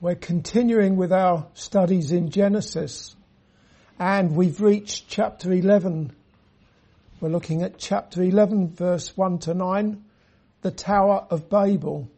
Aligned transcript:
We're 0.00 0.14
continuing 0.14 0.94
with 0.94 1.12
our 1.12 1.48
studies 1.54 2.12
in 2.12 2.30
Genesis 2.30 3.16
and 3.98 4.36
we've 4.36 4.60
reached 4.60 5.08
chapter 5.08 5.52
11. 5.52 6.12
We're 7.20 7.30
looking 7.30 7.62
at 7.62 7.78
chapter 7.78 8.22
11 8.22 8.74
verse 8.74 9.16
1 9.16 9.40
to 9.40 9.54
9, 9.54 10.04
the 10.62 10.70
Tower 10.70 11.26
of 11.30 11.50
Babel. 11.50 12.08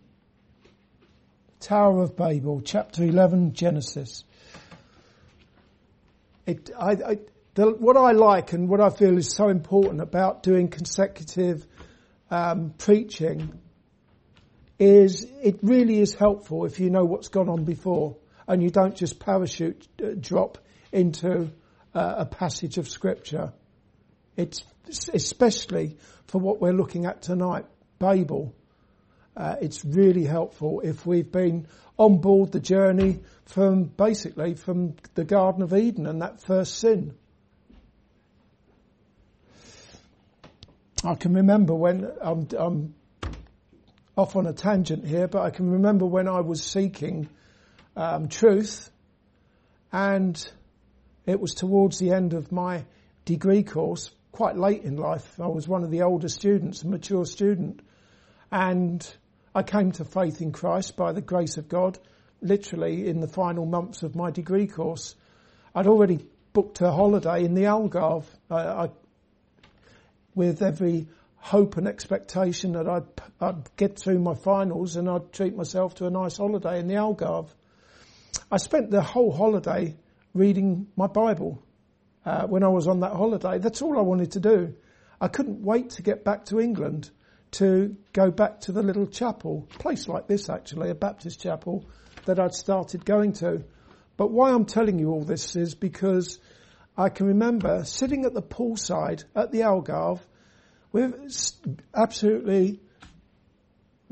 Tower 1.61 2.03
of 2.03 2.19
Babel, 2.19 2.61
chapter 2.61 3.03
11, 3.03 3.55
Genesis. 3.55 4.25
It, 6.45 6.69
I, 6.79 6.91
I, 6.91 7.19
the, 7.55 7.71
what 7.71 7.97
I 7.97 8.13
like 8.13 8.53
and 8.53 8.69
what 8.69 8.83
I 8.83 8.91
feel 8.91 9.17
is 9.17 9.35
so 9.35 9.49
important 9.49 10.03
about 10.03 10.43
doing 10.43 10.69
consecutive 10.69 11.67
um, 12.31 12.75
preaching 12.77 13.59
is 14.81 15.31
it 15.43 15.59
really 15.63 16.01
is 16.01 16.15
helpful 16.15 16.65
if 16.65 16.81
you 16.81 16.89
know 16.89 17.05
what's 17.05 17.29
gone 17.29 17.51
on 17.51 17.65
before 17.65 18.17
and 18.49 18.63
you 18.63 18.71
don't 18.71 18.97
just 18.97 19.21
parachute 19.21 19.87
uh, 20.03 20.09
drop 20.19 20.57
into 20.91 21.51
uh, 21.95 22.15
a 22.19 22.25
passage 22.25 22.79
of 22.79 22.89
scripture. 22.89 23.53
It's 24.37 24.65
especially 25.13 25.99
for 26.27 26.41
what 26.41 26.63
we're 26.63 26.73
looking 26.73 27.05
at 27.05 27.21
tonight, 27.21 27.67
Babel. 27.99 28.55
Uh, 29.37 29.57
it's 29.61 29.85
really 29.85 30.25
helpful 30.25 30.81
if 30.81 31.05
we've 31.05 31.31
been 31.31 31.69
on 31.99 32.19
board 32.19 32.51
the 32.51 32.61
journey 32.61 33.21
from 33.45 33.85
basically 33.85 34.55
from 34.55 34.95
the 35.15 35.25
Garden 35.25 35.63
of 35.63 35.75
Eden 35.75 36.07
and 36.07 36.23
that 36.23 36.41
first 36.41 36.79
sin. 36.79 37.15
I 41.05 41.15
can 41.15 41.35
remember 41.35 41.75
when 41.75 42.11
I'm, 42.23 42.49
I'm 42.59 42.95
off 44.17 44.37
on 44.37 44.47
a 44.47 44.53
tangent 44.53 45.07
here, 45.07 45.29
but 45.29 45.43
I 45.43 45.51
can 45.51 45.71
remember 45.71 46.07
when 46.07 46.29
I 46.29 46.41
was 46.41 46.63
seeking 46.63 47.29
um, 47.97 48.29
truth, 48.29 48.91
and 49.93 50.53
it 51.27 51.41
was 51.41 51.55
towards 51.55 51.99
the 51.99 52.13
end 52.13 52.35
of 52.35 52.53
my 52.53 52.85
degree 53.25 53.63
course, 53.63 54.11
quite 54.33 54.57
late 54.57 54.83
in 54.83 54.97
life. 54.97 55.39
I 55.41 55.47
was 55.47 55.69
one 55.69 55.85
of 55.85 55.91
the 55.91 56.03
older 56.03 56.29
students, 56.29 56.83
a 56.83 56.89
mature 56.89 57.25
student, 57.25 57.81
and 58.51 59.07
I 59.55 59.63
came 59.63 59.93
to 59.93 60.05
faith 60.05 60.41
in 60.41 60.53
Christ 60.53 60.97
by 60.97 61.13
the 61.13 61.21
grace 61.21 61.57
of 61.57 61.69
God, 61.69 61.99
literally 62.41 63.09
in 63.09 63.21
the 63.21 63.29
final 63.29 63.67
months 63.67 64.03
of 64.03 64.15
my 64.15 64.31
degree 64.31 64.67
course. 64.67 65.15
I'd 65.75 65.87
already 65.87 66.25
booked 66.53 66.81
a 66.81 66.91
holiday 66.91 67.45
in 67.45 67.55
the 67.55 67.65
Algarve. 67.65 68.25
I, 68.51 68.57
I, 68.57 68.91
with 70.35 70.63
every 70.63 71.09
hope 71.41 71.77
and 71.79 71.89
expectation 71.89 72.73
that 72.73 72.89
I'd, 72.89 73.05
I'd 73.41 73.77
get 73.77 73.99
through 73.99 74.19
my 74.19 74.35
finals 74.35 74.97
and 74.97 75.09
I'd 75.09 75.33
treat 75.33 75.57
myself 75.57 75.97
to 75.97 76.07
a 76.07 76.11
nice 76.11 76.37
holiday 76.37 76.79
in 76.79 76.87
the 76.87 76.95
Algarve. 76.95 77.49
I 78.51 78.59
spent 78.59 78.91
the 78.91 79.01
whole 79.01 79.33
holiday 79.33 79.97
reading 80.35 80.87
my 80.97 81.07
Bible 81.07 81.63
uh, 82.25 82.47
when 82.47 82.63
I 82.63 82.69
was 82.69 82.87
on 82.87 83.01
that 83.01 83.13
holiday. 83.13 83.59
That's 83.59 83.81
all 83.83 83.99
I 83.99 84.03
wanted 84.03 84.33
to 84.33 84.41
do. 84.41 84.75
I 85.21 85.29
couldn't 85.29 85.63
wait 85.63 85.91
to 85.91 86.03
get 86.03 86.25
back 86.25 86.45
to 86.47 86.61
England 86.61 87.11
to 87.53 87.97
go 88.13 88.31
back 88.31 88.61
to 88.61 88.73
the 88.73 88.83
little 88.83 89.07
chapel, 89.07 89.67
place 89.79 90.07
like 90.07 90.29
this 90.29 90.49
actually, 90.49 90.91
a 90.91 90.95
Baptist 90.95 91.41
chapel 91.41 91.89
that 92.27 92.39
I'd 92.39 92.55
started 92.55 93.05
going 93.05 93.33
to. 93.35 93.65
But 94.17 94.31
why 94.31 94.51
I'm 94.51 94.67
telling 94.67 94.99
you 94.99 95.11
all 95.11 95.25
this 95.25 95.57
is 95.57 95.75
because 95.75 96.39
I 96.97 97.09
can 97.09 97.27
remember 97.27 97.83
sitting 97.85 98.25
at 98.25 98.35
the 98.35 98.43
poolside 98.43 99.25
at 99.35 99.51
the 99.51 99.61
Algarve 99.61 100.21
we're 100.93 101.13
absolutely 101.95 102.81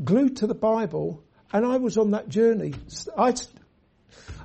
glued 0.02 0.36
to 0.36 0.46
the 0.46 0.54
Bible, 0.54 1.24
and 1.52 1.66
I 1.66 1.78
was 1.78 1.98
on 1.98 2.12
that 2.12 2.28
journey. 2.28 2.74
I, 3.16 3.34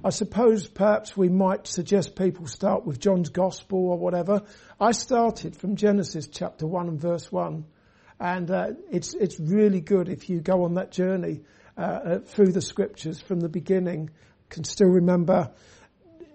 I 0.04 0.10
suppose 0.10 0.68
perhaps 0.68 1.16
we 1.16 1.30
might 1.30 1.68
suggest 1.68 2.16
people 2.16 2.48
start 2.48 2.86
with 2.86 3.00
John's 3.00 3.30
Gospel 3.30 3.90
or 3.90 3.98
whatever. 3.98 4.42
I 4.80 4.92
started 4.94 5.56
from 5.56 5.76
Genesis 5.76 6.28
chapter 6.28 6.66
1 6.66 6.88
and 6.88 7.00
verse 7.00 7.32
1. 7.32 7.66
And 8.20 8.50
uh, 8.50 8.68
it's, 8.92 9.14
it's 9.14 9.40
really 9.40 9.82
good 9.82 10.08
if 10.08 10.30
you 10.30 10.40
go 10.40 10.64
on 10.64 10.76
that 10.76 10.92
journey 10.92 11.42
uh, 11.78 11.82
uh, 11.82 12.20
through 12.20 12.52
the 12.52 12.62
scriptures 12.62 13.20
from 13.20 13.40
the 13.42 13.50
beginning. 13.50 14.10
Can 14.50 14.64
still 14.64 14.90
remember, 14.90 15.52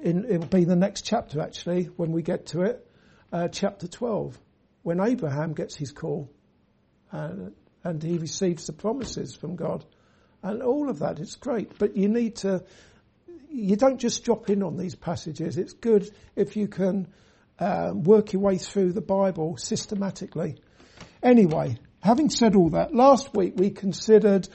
it'll 0.03 0.47
be 0.47 0.65
the 0.65 0.77
next 0.77 1.03
chapter 1.03 1.41
actually 1.41 1.85
when 1.85 2.13
we 2.13 2.23
get 2.23 2.47
to 2.47 2.63
it, 2.63 2.87
uh, 3.33 3.49
chapter 3.49 3.89
12 3.89 4.39
when 4.83 5.01
Abraham 5.01 5.53
gets 5.53 5.77
his 5.77 5.93
call 5.93 6.31
and, 7.11 7.53
and 7.85 8.03
he 8.03 8.19
receives 8.19 8.67
the 8.67 8.73
promises 8.73 9.35
from 9.35 9.57
God 9.57 9.85
and 10.43 10.63
all 10.63 10.89
of 10.89 11.01
that. 11.01 11.19
It's 11.19 11.37
great, 11.37 11.79
but 11.79 11.97
you 11.97 12.09
need 12.09 12.37
to, 12.37 12.65
you 13.51 13.77
don't 13.77 13.99
just 13.99 14.25
drop 14.25 14.51
in 14.51 14.63
on 14.63 14.77
these 14.77 14.95
passages. 14.95 15.59
It's 15.59 15.73
good 15.73 16.11
if 16.37 16.57
you 16.57 16.69
can 16.69 17.09
um, 17.59 18.05
work 18.05 18.33
your 18.33 18.43
way 18.43 18.59
through 18.59 18.93
the 18.93 19.01
Bible 19.01 19.57
systematically. 19.57 20.61
Anyway, 21.23 21.79
having 22.01 22.31
said 22.31 22.55
all 22.55 22.71
that, 22.71 22.95
last 22.95 23.35
week 23.35 23.55
we 23.57 23.71
considered 23.71 24.49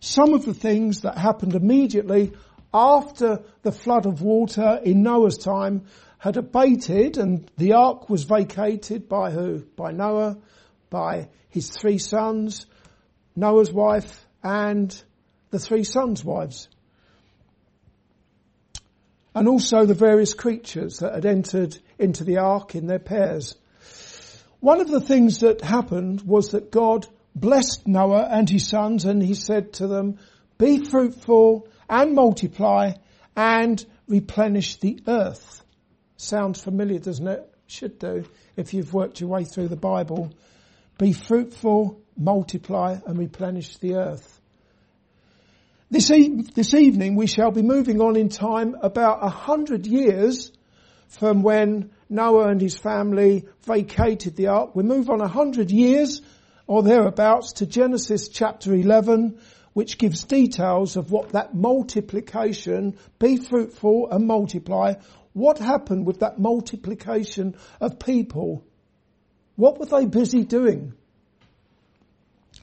some 0.00 0.34
of 0.34 0.44
the 0.44 0.54
things 0.54 1.02
that 1.02 1.16
happened 1.16 1.54
immediately 1.54 2.32
after 2.72 3.42
the 3.62 3.72
flood 3.72 4.06
of 4.06 4.22
water 4.22 4.80
in 4.84 5.02
Noah's 5.02 5.38
time 5.38 5.86
had 6.20 6.36
abated 6.36 7.16
and 7.16 7.50
the 7.56 7.72
ark 7.72 8.10
was 8.10 8.24
vacated 8.24 9.08
by 9.08 9.30
who? 9.30 9.60
By 9.74 9.90
Noah, 9.90 10.36
by 10.90 11.28
his 11.48 11.70
three 11.70 11.96
sons, 11.96 12.66
Noah's 13.34 13.72
wife 13.72 14.26
and 14.42 15.02
the 15.48 15.58
three 15.58 15.82
sons' 15.82 16.22
wives. 16.22 16.68
And 19.34 19.48
also 19.48 19.86
the 19.86 19.94
various 19.94 20.34
creatures 20.34 20.98
that 20.98 21.14
had 21.14 21.24
entered 21.24 21.78
into 21.98 22.24
the 22.24 22.36
ark 22.36 22.74
in 22.74 22.86
their 22.86 22.98
pairs. 22.98 23.56
One 24.60 24.82
of 24.82 24.88
the 24.88 25.00
things 25.00 25.40
that 25.40 25.62
happened 25.62 26.20
was 26.20 26.50
that 26.50 26.70
God 26.70 27.06
blessed 27.34 27.88
Noah 27.88 28.28
and 28.30 28.48
his 28.48 28.68
sons 28.68 29.06
and 29.06 29.22
he 29.22 29.32
said 29.32 29.72
to 29.74 29.86
them, 29.86 30.18
be 30.58 30.84
fruitful 30.84 31.66
and 31.88 32.14
multiply 32.14 32.92
and 33.34 33.82
replenish 34.06 34.76
the 34.76 35.00
earth. 35.06 35.59
Sounds 36.20 36.62
familiar, 36.62 36.98
doesn't 36.98 37.26
it? 37.26 37.50
Should 37.66 37.98
do 37.98 38.26
if 38.54 38.74
you've 38.74 38.92
worked 38.92 39.20
your 39.20 39.30
way 39.30 39.44
through 39.44 39.68
the 39.68 39.76
Bible. 39.76 40.30
Be 40.98 41.14
fruitful, 41.14 41.98
multiply 42.14 42.98
and 43.06 43.18
replenish 43.18 43.78
the 43.78 43.94
earth. 43.94 44.38
This, 45.90 46.10
e- 46.10 46.42
this 46.54 46.74
evening 46.74 47.16
we 47.16 47.26
shall 47.26 47.52
be 47.52 47.62
moving 47.62 48.02
on 48.02 48.16
in 48.16 48.28
time 48.28 48.76
about 48.82 49.24
a 49.24 49.30
hundred 49.30 49.86
years 49.86 50.52
from 51.08 51.42
when 51.42 51.90
Noah 52.10 52.48
and 52.48 52.60
his 52.60 52.76
family 52.76 53.46
vacated 53.62 54.36
the 54.36 54.48
ark. 54.48 54.76
We 54.76 54.82
move 54.82 55.08
on 55.08 55.22
a 55.22 55.26
hundred 55.26 55.70
years 55.70 56.20
or 56.66 56.82
thereabouts 56.82 57.54
to 57.54 57.66
Genesis 57.66 58.28
chapter 58.28 58.74
11, 58.74 59.38
which 59.72 59.96
gives 59.96 60.24
details 60.24 60.98
of 60.98 61.10
what 61.10 61.30
that 61.30 61.54
multiplication, 61.54 62.98
be 63.18 63.38
fruitful 63.38 64.10
and 64.10 64.26
multiply, 64.26 64.94
what 65.32 65.58
happened 65.58 66.06
with 66.06 66.20
that 66.20 66.38
multiplication 66.38 67.56
of 67.80 67.98
people? 67.98 68.64
What 69.56 69.78
were 69.78 69.86
they 69.86 70.06
busy 70.06 70.44
doing? 70.44 70.94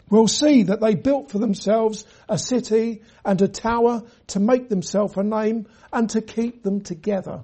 We'll 0.09 0.27
see 0.27 0.63
that 0.63 0.79
they 0.79 0.95
built 0.95 1.31
for 1.31 1.39
themselves 1.39 2.05
a 2.29 2.37
city 2.37 3.03
and 3.25 3.41
a 3.41 3.47
tower 3.47 4.03
to 4.27 4.39
make 4.39 4.69
themselves 4.69 5.17
a 5.17 5.23
name 5.23 5.67
and 5.91 6.09
to 6.11 6.21
keep 6.21 6.63
them 6.63 6.81
together. 6.81 7.43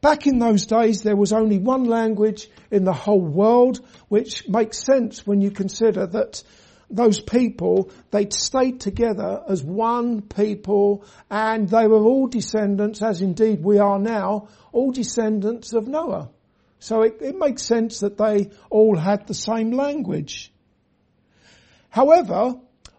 Back 0.00 0.26
in 0.26 0.38
those 0.38 0.66
days, 0.66 1.02
there 1.02 1.16
was 1.16 1.32
only 1.32 1.58
one 1.58 1.84
language 1.84 2.48
in 2.70 2.84
the 2.84 2.92
whole 2.92 3.20
world, 3.20 3.80
which 4.08 4.48
makes 4.48 4.78
sense 4.78 5.26
when 5.26 5.40
you 5.40 5.50
consider 5.50 6.06
that 6.06 6.42
those 6.90 7.20
people, 7.20 7.90
they'd 8.10 8.32
stayed 8.32 8.80
together 8.80 9.42
as 9.48 9.62
one 9.62 10.22
people 10.22 11.04
and 11.30 11.68
they 11.68 11.86
were 11.86 12.02
all 12.02 12.26
descendants, 12.26 13.02
as 13.02 13.22
indeed 13.22 13.62
we 13.62 13.78
are 13.78 13.98
now, 13.98 14.48
all 14.72 14.90
descendants 14.90 15.72
of 15.72 15.86
Noah. 15.86 16.30
So 16.80 17.02
it, 17.02 17.18
it 17.20 17.36
makes 17.36 17.62
sense 17.62 18.00
that 18.00 18.18
they 18.18 18.50
all 18.70 18.96
had 18.96 19.26
the 19.26 19.34
same 19.34 19.70
language. 19.70 20.52
However, 21.90 22.54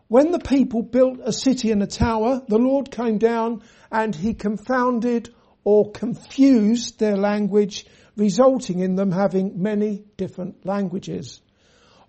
when 0.08 0.32
the 0.32 0.40
people 0.40 0.84
built 0.84 1.20
a 1.24 1.34
city 1.34 1.72
and 1.72 1.82
a 1.82 1.88
tower, 1.88 2.42
the 2.48 2.60
Lord 2.60 2.92
came 2.92 3.18
down 3.18 3.64
and 3.92 4.16
he 4.16 4.34
confounded 4.34 5.34
or 5.64 5.92
confused 5.92 7.00
their 7.00 7.18
language, 7.18 7.86
resulting 8.16 8.80
in 8.80 8.96
them 8.96 9.12
having 9.12 9.62
many 9.62 10.04
different 10.18 10.66
languages. 10.66 11.42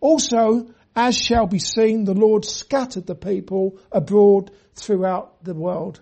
Also, 0.01 0.67
as 0.95 1.17
shall 1.17 1.47
be 1.47 1.59
seen, 1.59 2.05
the 2.05 2.15
Lord 2.15 2.45
scattered 2.45 3.07
the 3.07 3.15
people 3.15 3.79
abroad 3.91 4.51
throughout 4.75 5.43
the 5.43 5.55
world. 5.55 6.01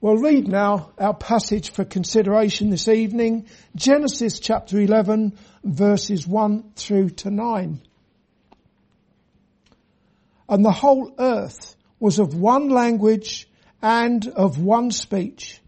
We'll 0.00 0.18
read 0.18 0.48
now 0.48 0.90
our 0.98 1.14
passage 1.14 1.70
for 1.70 1.84
consideration 1.84 2.70
this 2.70 2.88
evening, 2.88 3.46
Genesis 3.76 4.40
chapter 4.40 4.80
11 4.80 5.38
verses 5.62 6.26
1 6.26 6.72
through 6.74 7.10
to 7.10 7.30
9. 7.30 7.80
And 10.48 10.64
the 10.64 10.72
whole 10.72 11.14
earth 11.18 11.76
was 12.00 12.18
of 12.18 12.34
one 12.34 12.68
language 12.68 13.48
and 13.80 14.26
of 14.26 14.58
one 14.58 14.90
speech. 14.90 15.60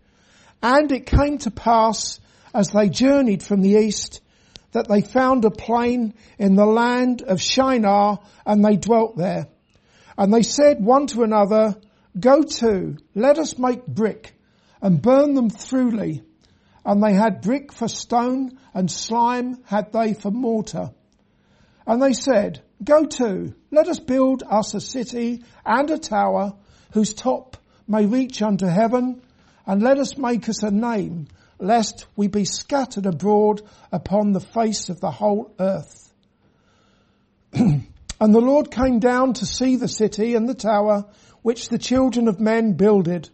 And 0.62 0.90
it 0.90 1.06
came 1.06 1.38
to 1.38 1.50
pass 1.50 2.18
as 2.52 2.70
they 2.70 2.88
journeyed 2.88 3.42
from 3.42 3.60
the 3.60 3.78
east 3.78 4.20
that 4.74 4.88
they 4.88 5.00
found 5.00 5.44
a 5.44 5.50
plain 5.50 6.14
in 6.36 6.56
the 6.56 6.66
land 6.66 7.22
of 7.22 7.40
Shinar 7.40 8.18
and 8.44 8.64
they 8.64 8.76
dwelt 8.76 9.16
there. 9.16 9.46
And 10.18 10.34
they 10.34 10.42
said 10.42 10.84
one 10.84 11.06
to 11.08 11.22
another, 11.22 11.76
go 12.18 12.42
to, 12.42 12.96
let 13.14 13.38
us 13.38 13.56
make 13.56 13.86
brick 13.86 14.34
and 14.82 15.00
burn 15.00 15.34
them 15.34 15.48
throughly. 15.48 16.24
And 16.84 17.02
they 17.02 17.14
had 17.14 17.40
brick 17.40 17.72
for 17.72 17.88
stone 17.88 18.58
and 18.74 18.90
slime 18.90 19.62
had 19.64 19.92
they 19.92 20.12
for 20.12 20.32
mortar. 20.32 20.90
And 21.86 22.02
they 22.02 22.12
said, 22.12 22.60
go 22.82 23.06
to, 23.06 23.54
let 23.70 23.86
us 23.88 24.00
build 24.00 24.42
us 24.48 24.74
a 24.74 24.80
city 24.80 25.44
and 25.64 25.88
a 25.90 25.98
tower 25.98 26.52
whose 26.92 27.14
top 27.14 27.56
may 27.86 28.06
reach 28.06 28.42
unto 28.42 28.66
heaven 28.66 29.22
and 29.66 29.82
let 29.82 29.98
us 29.98 30.18
make 30.18 30.48
us 30.48 30.64
a 30.64 30.70
name 30.72 31.28
lest 31.64 32.06
we 32.14 32.28
be 32.28 32.44
scattered 32.44 33.06
abroad 33.06 33.62
upon 33.90 34.32
the 34.32 34.40
face 34.40 34.88
of 34.88 35.00
the 35.00 35.10
whole 35.10 35.54
earth. 35.58 36.12
and 37.52 37.86
the 38.20 38.40
Lord 38.40 38.70
came 38.70 38.98
down 38.98 39.32
to 39.34 39.46
see 39.46 39.76
the 39.76 39.88
city 39.88 40.34
and 40.34 40.48
the 40.48 40.54
tower 40.54 41.06
which 41.42 41.68
the 41.68 41.78
children 41.78 42.28
of 42.28 42.40
men 42.40 42.74
builded. 42.74 43.28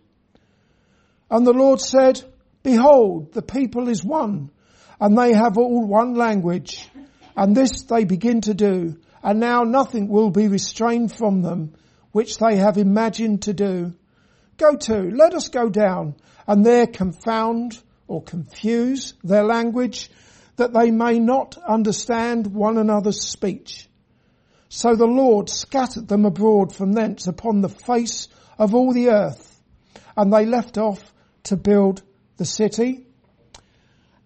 And 1.31 1.47
the 1.47 1.53
Lord 1.53 1.81
said, 1.81 2.23
behold, 2.63 3.33
the 3.33 3.43
people 3.43 3.89
is 3.89 4.05
one 4.05 4.51
and 5.01 5.17
they 5.17 5.33
have 5.33 5.59
all 5.59 5.87
one 5.87 6.15
language 6.15 6.89
and 7.37 7.57
this 7.57 7.83
they 7.83 8.05
begin 8.05 8.41
to 8.43 8.55
do 8.55 8.99
and 9.23 9.41
now 9.41 9.63
nothing 9.63 10.09
will 10.09 10.31
be 10.31 10.49
restrained 10.49 11.15
from 11.15 11.43
them 11.43 11.75
which 12.13 12.39
they 12.39 12.57
have 12.57 12.79
imagined 12.79 13.43
to 13.43 13.53
do. 13.53 13.95
Go 14.57 14.77
to, 14.77 15.11
let 15.11 15.35
us 15.35 15.49
go 15.49 15.69
down 15.69 16.17
and 16.47 16.65
there 16.65 16.87
confound 16.87 17.81
or 18.11 18.21
confuse 18.21 19.15
their 19.23 19.45
language 19.45 20.11
that 20.57 20.75
they 20.75 20.91
may 20.91 21.21
not 21.21 21.57
understand 21.57 22.49
one 22.49 22.77
another's 22.77 23.21
speech. 23.21 23.89
So 24.69 24.97
the 24.97 25.07
Lord 25.07 25.49
scattered 25.49 26.09
them 26.09 26.25
abroad 26.25 26.75
from 26.75 26.93
thence 26.93 27.29
upon 27.29 27.61
the 27.61 27.69
face 27.69 28.27
of 28.59 28.75
all 28.75 28.93
the 28.93 29.11
earth 29.11 29.63
and 30.17 30.33
they 30.33 30.45
left 30.45 30.77
off 30.77 31.15
to 31.45 31.57
build 31.57 32.03
the 32.37 32.45
city. 32.45 33.07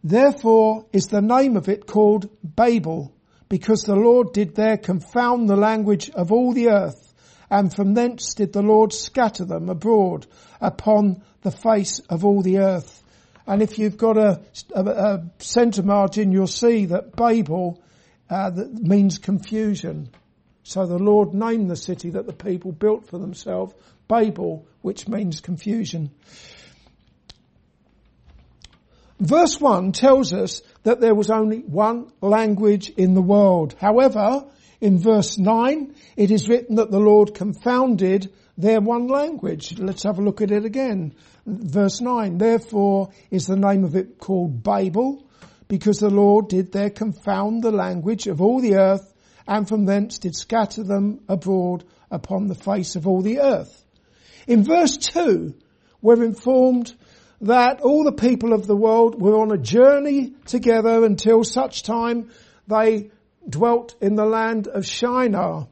Therefore 0.02 0.86
is 0.94 1.08
the 1.08 1.20
name 1.20 1.58
of 1.58 1.68
it 1.68 1.86
called 1.86 2.30
Babel 2.42 3.14
because 3.50 3.82
the 3.82 3.96
Lord 3.96 4.32
did 4.32 4.54
there 4.54 4.78
confound 4.78 5.48
the 5.48 5.56
language 5.56 6.08
of 6.08 6.32
all 6.32 6.54
the 6.54 6.70
earth 6.70 7.12
and 7.50 7.72
from 7.72 7.92
thence 7.92 8.32
did 8.32 8.54
the 8.54 8.62
Lord 8.62 8.94
scatter 8.94 9.44
them 9.44 9.68
abroad 9.68 10.26
upon 10.58 11.22
the 11.42 11.52
face 11.52 12.00
of 12.08 12.24
all 12.24 12.40
the 12.40 12.60
earth. 12.60 13.03
And 13.46 13.62
if 13.62 13.78
you've 13.78 13.96
got 13.98 14.16
a, 14.16 14.40
a, 14.74 14.84
a 14.84 15.24
centre 15.38 15.82
margin, 15.82 16.32
you'll 16.32 16.46
see 16.46 16.86
that 16.86 17.14
Babel 17.14 17.82
uh, 18.30 18.50
that 18.50 18.72
means 18.72 19.18
confusion. 19.18 20.08
So 20.62 20.86
the 20.86 20.98
Lord 20.98 21.34
named 21.34 21.70
the 21.70 21.76
city 21.76 22.10
that 22.10 22.26
the 22.26 22.32
people 22.32 22.72
built 22.72 23.06
for 23.06 23.18
themselves 23.18 23.74
Babel, 24.08 24.66
which 24.82 25.08
means 25.08 25.40
confusion. 25.40 26.10
Verse 29.20 29.60
1 29.60 29.92
tells 29.92 30.32
us 30.32 30.60
that 30.82 31.00
there 31.00 31.14
was 31.14 31.30
only 31.30 31.60
one 31.60 32.10
language 32.20 32.90
in 32.90 33.14
the 33.14 33.22
world. 33.22 33.74
However, 33.78 34.44
in 34.80 34.98
verse 34.98 35.38
9, 35.38 35.94
it 36.16 36.30
is 36.30 36.48
written 36.48 36.76
that 36.76 36.90
the 36.90 36.98
Lord 36.98 37.34
confounded 37.34 38.32
their 38.58 38.80
one 38.80 39.06
language. 39.06 39.78
Let's 39.78 40.02
have 40.02 40.18
a 40.18 40.22
look 40.22 40.40
at 40.40 40.50
it 40.50 40.64
again. 40.64 41.14
Verse 41.46 42.00
9, 42.00 42.38
therefore 42.38 43.10
is 43.30 43.46
the 43.46 43.56
name 43.56 43.84
of 43.84 43.96
it 43.96 44.18
called 44.18 44.62
Babel, 44.62 45.26
because 45.68 45.98
the 45.98 46.10
Lord 46.10 46.48
did 46.48 46.72
there 46.72 46.90
confound 46.90 47.62
the 47.62 47.72
language 47.72 48.26
of 48.26 48.40
all 48.40 48.60
the 48.60 48.76
earth, 48.76 49.12
and 49.46 49.68
from 49.68 49.84
thence 49.84 50.18
did 50.18 50.34
scatter 50.34 50.82
them 50.82 51.20
abroad 51.28 51.84
upon 52.10 52.48
the 52.48 52.54
face 52.54 52.96
of 52.96 53.06
all 53.06 53.20
the 53.20 53.40
earth. 53.40 53.84
In 54.46 54.64
verse 54.64 54.96
2, 54.96 55.54
we're 56.00 56.22
informed 56.22 56.94
that 57.40 57.80
all 57.82 58.04
the 58.04 58.12
people 58.12 58.52
of 58.52 58.66
the 58.66 58.76
world 58.76 59.20
were 59.20 59.38
on 59.38 59.52
a 59.52 59.58
journey 59.58 60.32
together 60.46 61.04
until 61.04 61.44
such 61.44 61.82
time 61.82 62.30
they 62.66 63.10
dwelt 63.46 63.94
in 64.00 64.14
the 64.14 64.24
land 64.24 64.66
of 64.66 64.86
Shinar. 64.86 65.68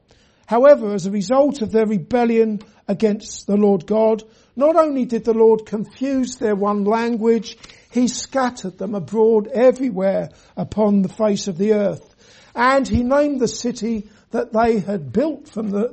However, 0.46 0.92
as 0.94 1.06
a 1.06 1.10
result 1.10 1.62
of 1.62 1.72
their 1.72 1.86
rebellion 1.86 2.60
against 2.88 3.46
the 3.46 3.56
Lord 3.56 3.86
God, 3.86 4.22
not 4.56 4.76
only 4.76 5.04
did 5.04 5.24
the 5.24 5.34
Lord 5.34 5.64
confuse 5.66 6.36
their 6.36 6.56
one 6.56 6.84
language, 6.84 7.56
He 7.90 8.08
scattered 8.08 8.78
them 8.78 8.94
abroad 8.94 9.48
everywhere 9.48 10.30
upon 10.56 11.02
the 11.02 11.08
face 11.08 11.48
of 11.48 11.58
the 11.58 11.74
earth. 11.74 12.14
And 12.54 12.86
He 12.86 13.02
named 13.02 13.40
the 13.40 13.48
city 13.48 14.08
that 14.30 14.52
they 14.52 14.80
had 14.80 15.12
built 15.12 15.48
from 15.48 15.70
the, 15.70 15.88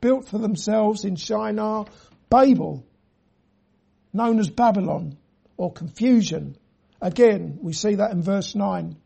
built 0.00 0.28
for 0.28 0.38
themselves 0.38 1.04
in 1.04 1.16
Shinar, 1.16 1.86
Babel, 2.28 2.84
known 4.12 4.38
as 4.38 4.50
Babylon 4.50 5.16
or 5.56 5.72
confusion. 5.72 6.56
Again, 7.00 7.58
we 7.62 7.72
see 7.72 7.96
that 7.96 8.12
in 8.12 8.22
verse 8.22 8.54
9. 8.54 8.96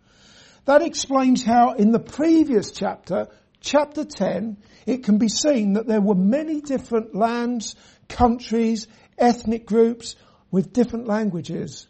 That 0.64 0.82
explains 0.82 1.42
how 1.42 1.72
in 1.74 1.92
the 1.92 1.98
previous 1.98 2.72
chapter, 2.72 3.28
chapter 3.60 4.04
10, 4.04 4.56
it 4.86 5.04
can 5.04 5.18
be 5.18 5.28
seen 5.28 5.74
that 5.74 5.86
there 5.86 6.00
were 6.00 6.14
many 6.14 6.60
different 6.60 7.14
lands, 7.14 7.76
countries, 8.08 8.86
ethnic 9.18 9.66
groups 9.66 10.16
with 10.50 10.72
different 10.72 11.06
languages. 11.06 11.86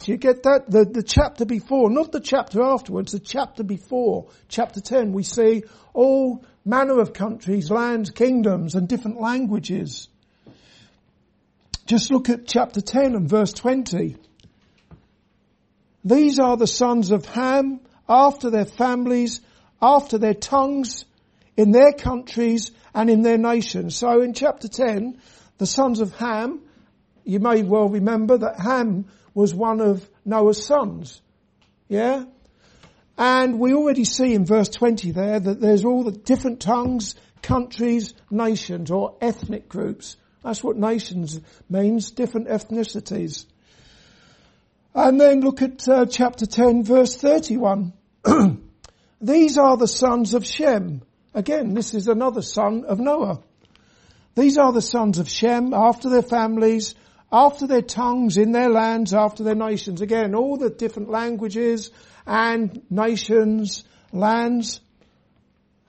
Do 0.00 0.12
you 0.12 0.18
get 0.18 0.44
that? 0.44 0.70
The, 0.70 0.86
the 0.86 1.02
chapter 1.02 1.44
before, 1.44 1.90
not 1.90 2.10
the 2.10 2.20
chapter 2.20 2.62
afterwards, 2.62 3.12
the 3.12 3.20
chapter 3.20 3.62
before, 3.62 4.28
chapter 4.48 4.80
10, 4.80 5.12
we 5.12 5.22
see 5.22 5.64
all 5.92 6.42
manner 6.64 7.00
of 7.00 7.12
countries, 7.12 7.70
lands, 7.70 8.10
kingdoms 8.10 8.74
and 8.74 8.88
different 8.88 9.20
languages. 9.20 10.08
Just 11.86 12.10
look 12.10 12.30
at 12.30 12.46
chapter 12.46 12.80
10 12.80 13.14
and 13.14 13.28
verse 13.28 13.52
20. 13.52 14.16
These 16.04 16.38
are 16.38 16.56
the 16.56 16.66
sons 16.66 17.10
of 17.10 17.26
Ham 17.26 17.80
after 18.08 18.48
their 18.48 18.64
families, 18.64 19.40
after 19.80 20.18
their 20.18 20.34
tongues, 20.34 21.04
in 21.56 21.72
their 21.72 21.92
countries 21.92 22.70
and 22.94 23.10
in 23.10 23.22
their 23.22 23.36
nations. 23.36 23.96
So 23.96 24.22
in 24.22 24.32
chapter 24.32 24.66
10, 24.66 25.20
the 25.58 25.66
sons 25.66 26.00
of 26.00 26.14
Ham, 26.16 26.60
you 27.24 27.38
may 27.38 27.62
well 27.62 27.88
remember 27.88 28.38
that 28.38 28.58
Ham 28.60 29.06
was 29.34 29.54
one 29.54 29.82
of 29.82 30.08
Noah's 30.24 30.64
sons. 30.64 31.20
Yeah? 31.88 32.24
And 33.18 33.58
we 33.58 33.74
already 33.74 34.04
see 34.04 34.32
in 34.32 34.46
verse 34.46 34.70
20 34.70 35.10
there 35.10 35.38
that 35.38 35.60
there's 35.60 35.84
all 35.84 36.02
the 36.02 36.12
different 36.12 36.60
tongues, 36.60 37.14
countries, 37.42 38.14
nations 38.30 38.90
or 38.90 39.16
ethnic 39.20 39.68
groups. 39.68 40.16
That's 40.42 40.64
what 40.64 40.78
nations 40.78 41.38
means, 41.68 42.10
different 42.10 42.48
ethnicities. 42.48 43.44
And 44.94 45.20
then 45.20 45.42
look 45.42 45.60
at 45.60 45.86
uh, 45.86 46.06
chapter 46.06 46.46
10 46.46 46.84
verse 46.84 47.16
31. 47.16 47.92
These 49.20 49.58
are 49.58 49.76
the 49.76 49.88
sons 49.88 50.32
of 50.32 50.46
Shem. 50.46 51.02
Again, 51.34 51.74
this 51.74 51.92
is 51.92 52.08
another 52.08 52.40
son 52.40 52.84
of 52.86 52.98
Noah. 52.98 53.42
These 54.34 54.56
are 54.56 54.72
the 54.72 54.80
sons 54.80 55.18
of 55.18 55.28
Shem 55.28 55.74
after 55.74 56.08
their 56.08 56.22
families, 56.22 56.94
after 57.30 57.66
their 57.66 57.82
tongues, 57.82 58.38
in 58.38 58.52
their 58.52 58.70
lands, 58.70 59.12
after 59.12 59.44
their 59.44 59.54
nations. 59.54 60.00
Again, 60.00 60.34
all 60.34 60.56
the 60.56 60.70
different 60.70 61.10
languages 61.10 61.90
and 62.26 62.82
nations, 62.88 63.84
lands. 64.10 64.80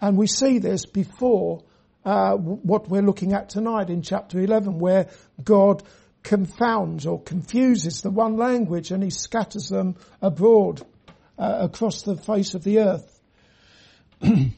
And 0.01 0.17
we 0.17 0.27
see 0.27 0.59
this 0.59 0.85
before 0.85 1.63
uh, 2.03 2.33
what 2.33 2.89
we're 2.89 3.01
looking 3.01 3.31
at 3.31 3.49
tonight 3.49 3.89
in 3.89 4.01
chapter 4.01 4.39
11 4.39 4.77
where 4.77 5.07
God 5.41 5.83
confounds 6.23 7.05
or 7.05 7.21
confuses 7.21 8.01
the 8.01 8.11
one 8.11 8.35
language 8.35 8.91
and 8.91 9.01
he 9.01 9.09
scatters 9.09 9.69
them 9.69 9.95
abroad 10.21 10.81
uh, 11.37 11.59
across 11.61 12.01
the 12.01 12.17
face 12.17 12.55
of 12.55 12.63
the 12.63 12.79
earth. 12.79 13.20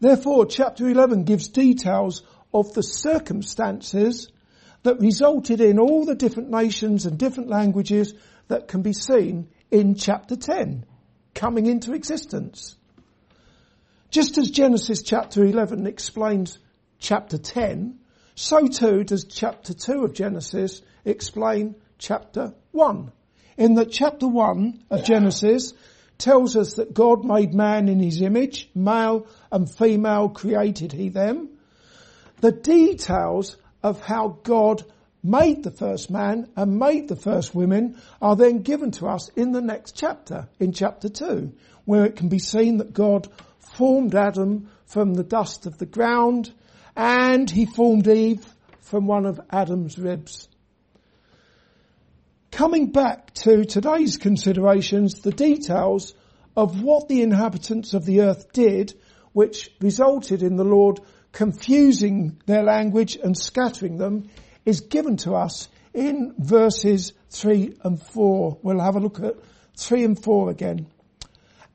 Therefore, 0.00 0.46
chapter 0.46 0.88
11 0.88 1.24
gives 1.24 1.48
details 1.48 2.22
of 2.52 2.72
the 2.74 2.82
circumstances 2.82 4.28
that 4.82 5.00
resulted 5.00 5.60
in 5.60 5.78
all 5.78 6.04
the 6.04 6.14
different 6.14 6.50
nations 6.50 7.06
and 7.06 7.18
different 7.18 7.48
languages 7.48 8.14
that 8.48 8.68
can 8.68 8.82
be 8.82 8.92
seen 8.92 9.48
in 9.70 9.94
chapter 9.94 10.36
10 10.36 10.84
coming 11.34 11.66
into 11.66 11.92
existence. 11.92 12.76
Just 14.10 14.38
as 14.38 14.50
Genesis 14.50 15.02
chapter 15.02 15.44
11 15.44 15.86
explains 15.86 16.58
chapter 16.98 17.38
10, 17.38 17.98
so 18.34 18.66
too 18.66 19.04
does 19.04 19.24
chapter 19.24 19.72
2 19.72 20.04
of 20.04 20.14
Genesis 20.14 20.82
explain 21.04 21.76
chapter 21.98 22.54
1. 22.72 23.12
In 23.56 23.74
that 23.74 23.92
chapter 23.92 24.26
1 24.26 24.84
of 24.90 25.04
Genesis 25.04 25.74
tells 26.20 26.56
us 26.56 26.74
that 26.74 26.94
God 26.94 27.24
made 27.24 27.54
man 27.54 27.88
in 27.88 27.98
his 27.98 28.22
image, 28.22 28.70
male 28.74 29.26
and 29.50 29.68
female 29.70 30.28
created 30.28 30.92
he 30.92 31.08
them. 31.08 31.48
the 32.40 32.52
details 32.52 33.56
of 33.82 34.00
how 34.00 34.38
God 34.42 34.84
made 35.22 35.62
the 35.62 35.70
first 35.70 36.10
man 36.10 36.48
and 36.56 36.78
made 36.78 37.08
the 37.08 37.16
first 37.16 37.54
women 37.54 38.00
are 38.22 38.36
then 38.36 38.62
given 38.62 38.90
to 38.92 39.06
us 39.06 39.28
in 39.36 39.52
the 39.52 39.60
next 39.60 39.96
chapter, 39.96 40.48
in 40.58 40.72
chapter 40.72 41.08
2, 41.08 41.52
where 41.84 42.06
it 42.06 42.16
can 42.16 42.28
be 42.28 42.38
seen 42.38 42.78
that 42.78 42.94
God 42.94 43.28
formed 43.58 44.14
Adam 44.14 44.70
from 44.86 45.14
the 45.14 45.24
dust 45.24 45.66
of 45.66 45.78
the 45.78 45.86
ground 45.86 46.52
and 46.96 47.50
he 47.50 47.66
formed 47.66 48.08
Eve 48.08 48.44
from 48.80 49.06
one 49.06 49.26
of 49.26 49.40
Adam's 49.50 49.98
ribs. 49.98 50.48
Coming 52.60 52.92
back 52.92 53.32
to 53.36 53.64
today's 53.64 54.18
considerations, 54.18 55.22
the 55.22 55.32
details 55.32 56.12
of 56.54 56.82
what 56.82 57.08
the 57.08 57.22
inhabitants 57.22 57.94
of 57.94 58.04
the 58.04 58.20
earth 58.20 58.52
did, 58.52 58.92
which 59.32 59.70
resulted 59.80 60.42
in 60.42 60.56
the 60.56 60.64
Lord 60.64 61.00
confusing 61.32 62.38
their 62.44 62.62
language 62.62 63.16
and 63.16 63.34
scattering 63.34 63.96
them, 63.96 64.28
is 64.66 64.82
given 64.82 65.16
to 65.24 65.32
us 65.32 65.70
in 65.94 66.34
verses 66.36 67.14
3 67.30 67.78
and 67.82 67.98
4. 67.98 68.58
We'll 68.60 68.80
have 68.80 68.96
a 68.96 69.00
look 69.00 69.20
at 69.20 69.36
3 69.78 70.04
and 70.04 70.22
4 70.22 70.50
again. 70.50 70.86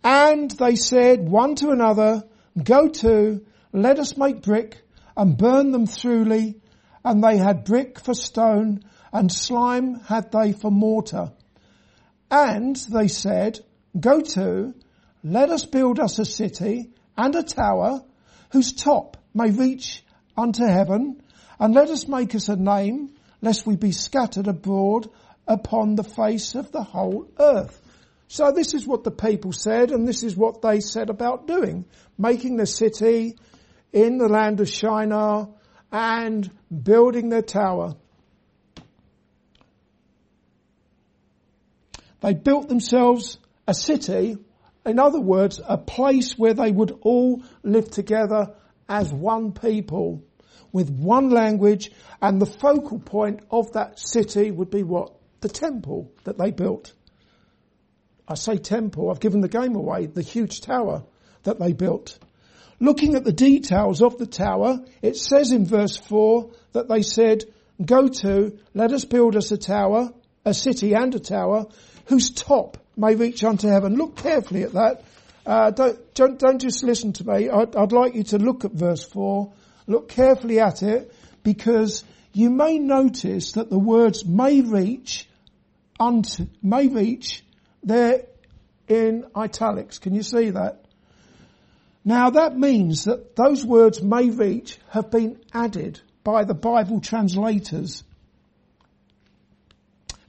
And 0.03 0.51
they 0.51 0.75
said 0.75 1.27
one 1.27 1.55
to 1.55 1.71
another, 1.71 2.25
go 2.63 2.89
to, 2.89 3.43
let 3.73 3.97
us 3.97 4.17
make 4.17 4.43
brick 4.43 4.83
and 5.17 5.35
burn 5.35 5.71
them 5.71 5.87
throughly. 5.87 6.61
And 7.03 7.23
they 7.23 7.37
had 7.37 7.65
brick 7.65 7.99
for 7.99 8.13
stone 8.13 8.83
and 9.15 9.31
slime 9.31 10.01
had 10.01 10.29
they 10.33 10.51
for 10.51 10.69
mortar. 10.69 11.31
And 12.29 12.75
they 12.75 13.07
said, 13.07 13.59
go 13.97 14.19
to, 14.19 14.73
let 15.23 15.49
us 15.49 15.63
build 15.63 16.01
us 16.01 16.19
a 16.19 16.25
city 16.25 16.91
and 17.15 17.33
a 17.33 17.43
tower 17.43 18.03
whose 18.51 18.73
top 18.73 19.15
may 19.33 19.51
reach 19.51 20.03
unto 20.37 20.65
heaven 20.65 21.23
and 21.57 21.73
let 21.73 21.89
us 21.89 22.09
make 22.09 22.35
us 22.35 22.49
a 22.49 22.57
name 22.57 23.11
lest 23.41 23.65
we 23.65 23.77
be 23.77 23.93
scattered 23.93 24.49
abroad 24.49 25.09
upon 25.47 25.95
the 25.95 26.03
face 26.03 26.53
of 26.53 26.73
the 26.73 26.83
whole 26.83 27.31
earth. 27.39 27.81
So 28.27 28.51
this 28.51 28.73
is 28.73 28.85
what 28.85 29.05
the 29.05 29.11
people 29.11 29.53
said 29.53 29.91
and 29.91 30.05
this 30.05 30.23
is 30.23 30.35
what 30.35 30.61
they 30.61 30.81
said 30.81 31.09
about 31.09 31.47
doing. 31.47 31.85
Making 32.17 32.57
the 32.57 32.65
city 32.65 33.37
in 33.93 34.17
the 34.17 34.27
land 34.27 34.59
of 34.59 34.67
Shinar 34.67 35.47
and 35.89 36.51
building 36.83 37.29
their 37.29 37.43
tower. 37.43 37.95
They 42.25 42.33
built 42.33 42.69
themselves 42.69 43.37
a 43.67 43.75
city, 43.75 44.35
in 44.83 44.97
other 44.97 45.19
words, 45.19 45.61
a 45.63 45.77
place 45.77 46.33
where 46.35 46.55
they 46.55 46.71
would 46.71 46.97
all 47.01 47.43
live 47.61 47.91
together 47.91 48.55
as 48.89 49.13
one 49.13 49.51
people 49.51 50.23
with 50.71 50.89
one 50.89 51.29
language 51.29 51.91
and 52.19 52.41
the 52.41 52.47
focal 52.47 52.97
point 52.97 53.41
of 53.51 53.73
that 53.73 53.99
city 53.99 54.49
would 54.49 54.71
be 54.71 54.81
what? 54.81 55.13
The 55.41 55.49
temple 55.49 56.11
that 56.23 56.39
they 56.39 56.49
built. 56.49 56.93
I 58.27 58.33
say 58.33 58.57
temple, 58.57 59.11
I've 59.11 59.19
given 59.19 59.41
the 59.41 59.47
game 59.47 59.75
away, 59.75 60.07
the 60.07 60.23
huge 60.23 60.61
tower 60.61 61.03
that 61.43 61.59
they 61.59 61.73
built. 61.73 62.17
Looking 62.79 63.13
at 63.13 63.23
the 63.23 63.33
details 63.33 64.01
of 64.01 64.17
the 64.17 64.25
tower, 64.25 64.79
it 65.03 65.15
says 65.15 65.51
in 65.51 65.67
verse 65.67 65.95
4 65.95 66.49
that 66.71 66.87
they 66.87 67.03
said, 67.03 67.43
go 67.85 68.07
to, 68.07 68.57
let 68.73 68.93
us 68.93 69.05
build 69.05 69.35
us 69.35 69.51
a 69.51 69.57
tower, 69.57 70.09
a 70.43 70.55
city 70.55 70.93
and 70.93 71.13
a 71.13 71.19
tower, 71.19 71.67
whose 72.05 72.29
top 72.29 72.77
may 72.95 73.15
reach 73.15 73.43
unto 73.43 73.67
heaven. 73.67 73.95
Look 73.95 74.17
carefully 74.17 74.63
at 74.63 74.73
that. 74.73 75.03
Uh, 75.45 75.71
don't, 75.71 76.13
don't, 76.15 76.39
don't, 76.39 76.59
just 76.59 76.83
listen 76.83 77.13
to 77.13 77.27
me. 77.27 77.49
I'd, 77.49 77.75
I'd 77.75 77.91
like 77.91 78.15
you 78.15 78.23
to 78.23 78.39
look 78.39 78.65
at 78.65 78.71
verse 78.71 79.03
4 79.03 79.51
Look 79.87 80.09
carefully 80.09 80.59
at 80.59 80.81
it 80.81 81.13
because 81.43 82.03
you 82.33 82.49
may 82.49 82.79
notice 82.79 83.53
that 83.53 83.69
the 83.69 83.79
words 83.79 84.25
may 84.25 84.61
reach 84.61 85.27
unto, 85.99 86.47
may 86.61 86.87
reach 86.87 87.43
there 87.83 88.25
in 88.87 89.25
italics. 89.35 89.99
Can 89.99 90.15
you 90.15 90.23
see 90.23 90.49
that? 90.51 90.83
Now 92.03 92.31
that 92.31 92.57
means 92.57 93.05
that 93.05 93.35
those 93.35 93.65
words 93.65 94.01
may 94.01 94.29
reach 94.29 94.77
have 94.89 95.11
been 95.11 95.39
added 95.53 95.99
by 96.23 96.43
the 96.43 96.53
Bible 96.53 96.99
translators. 96.99 98.03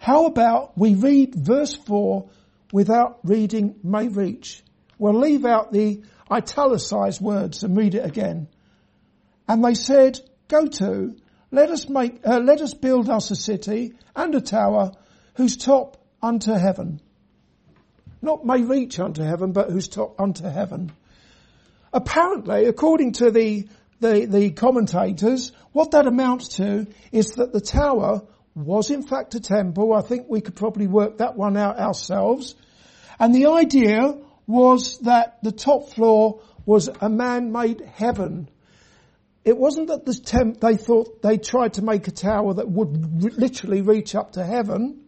How 0.06 0.26
about 0.26 0.78
we 0.78 0.94
read 0.94 1.34
verse 1.34 1.74
4 1.74 2.30
without 2.72 3.18
reading 3.24 3.74
may 3.82 4.06
reach? 4.06 4.62
We'll 5.00 5.18
leave 5.18 5.44
out 5.44 5.72
the 5.72 6.00
italicized 6.30 7.20
words 7.20 7.64
and 7.64 7.76
read 7.76 7.96
it 7.96 8.04
again. 8.04 8.46
And 9.48 9.64
they 9.64 9.74
said, 9.74 10.20
go 10.46 10.68
to, 10.68 11.16
let 11.50 11.70
us 11.70 11.88
make, 11.88 12.20
uh, 12.24 12.38
let 12.38 12.60
us 12.60 12.72
build 12.72 13.10
us 13.10 13.32
a 13.32 13.34
city 13.34 13.94
and 14.14 14.32
a 14.36 14.40
tower 14.40 14.92
whose 15.34 15.56
top 15.56 15.96
unto 16.22 16.52
heaven. 16.52 17.00
Not 18.22 18.46
may 18.46 18.62
reach 18.62 19.00
unto 19.00 19.24
heaven, 19.24 19.50
but 19.50 19.70
whose 19.70 19.88
top 19.88 20.20
unto 20.20 20.44
heaven. 20.44 20.92
Apparently, 21.92 22.66
according 22.66 23.14
to 23.14 23.32
the, 23.32 23.66
the, 23.98 24.26
the 24.26 24.50
commentators, 24.50 25.50
what 25.72 25.90
that 25.90 26.06
amounts 26.06 26.58
to 26.58 26.86
is 27.10 27.32
that 27.32 27.52
the 27.52 27.60
tower 27.60 28.22
was 28.64 28.90
in 28.90 29.02
fact 29.02 29.34
a 29.34 29.40
temple. 29.40 29.92
I 29.92 30.00
think 30.00 30.26
we 30.28 30.40
could 30.40 30.56
probably 30.56 30.86
work 30.86 31.18
that 31.18 31.36
one 31.36 31.56
out 31.56 31.78
ourselves. 31.78 32.54
And 33.18 33.34
the 33.34 33.46
idea 33.46 34.18
was 34.46 34.98
that 35.00 35.38
the 35.42 35.52
top 35.52 35.90
floor 35.90 36.42
was 36.64 36.88
a 37.00 37.08
man-made 37.08 37.82
heaven 37.94 38.48
it 39.46 39.56
wasn't 39.56 39.86
that 39.86 40.04
this 40.04 40.18
temp, 40.18 40.58
they 40.58 40.76
thought 40.76 41.22
they 41.22 41.38
tried 41.38 41.74
to 41.74 41.82
make 41.82 42.08
a 42.08 42.10
tower 42.10 42.54
that 42.54 42.68
would 42.68 43.22
literally 43.38 43.80
reach 43.80 44.16
up 44.16 44.32
to 44.32 44.44
heaven. 44.44 45.04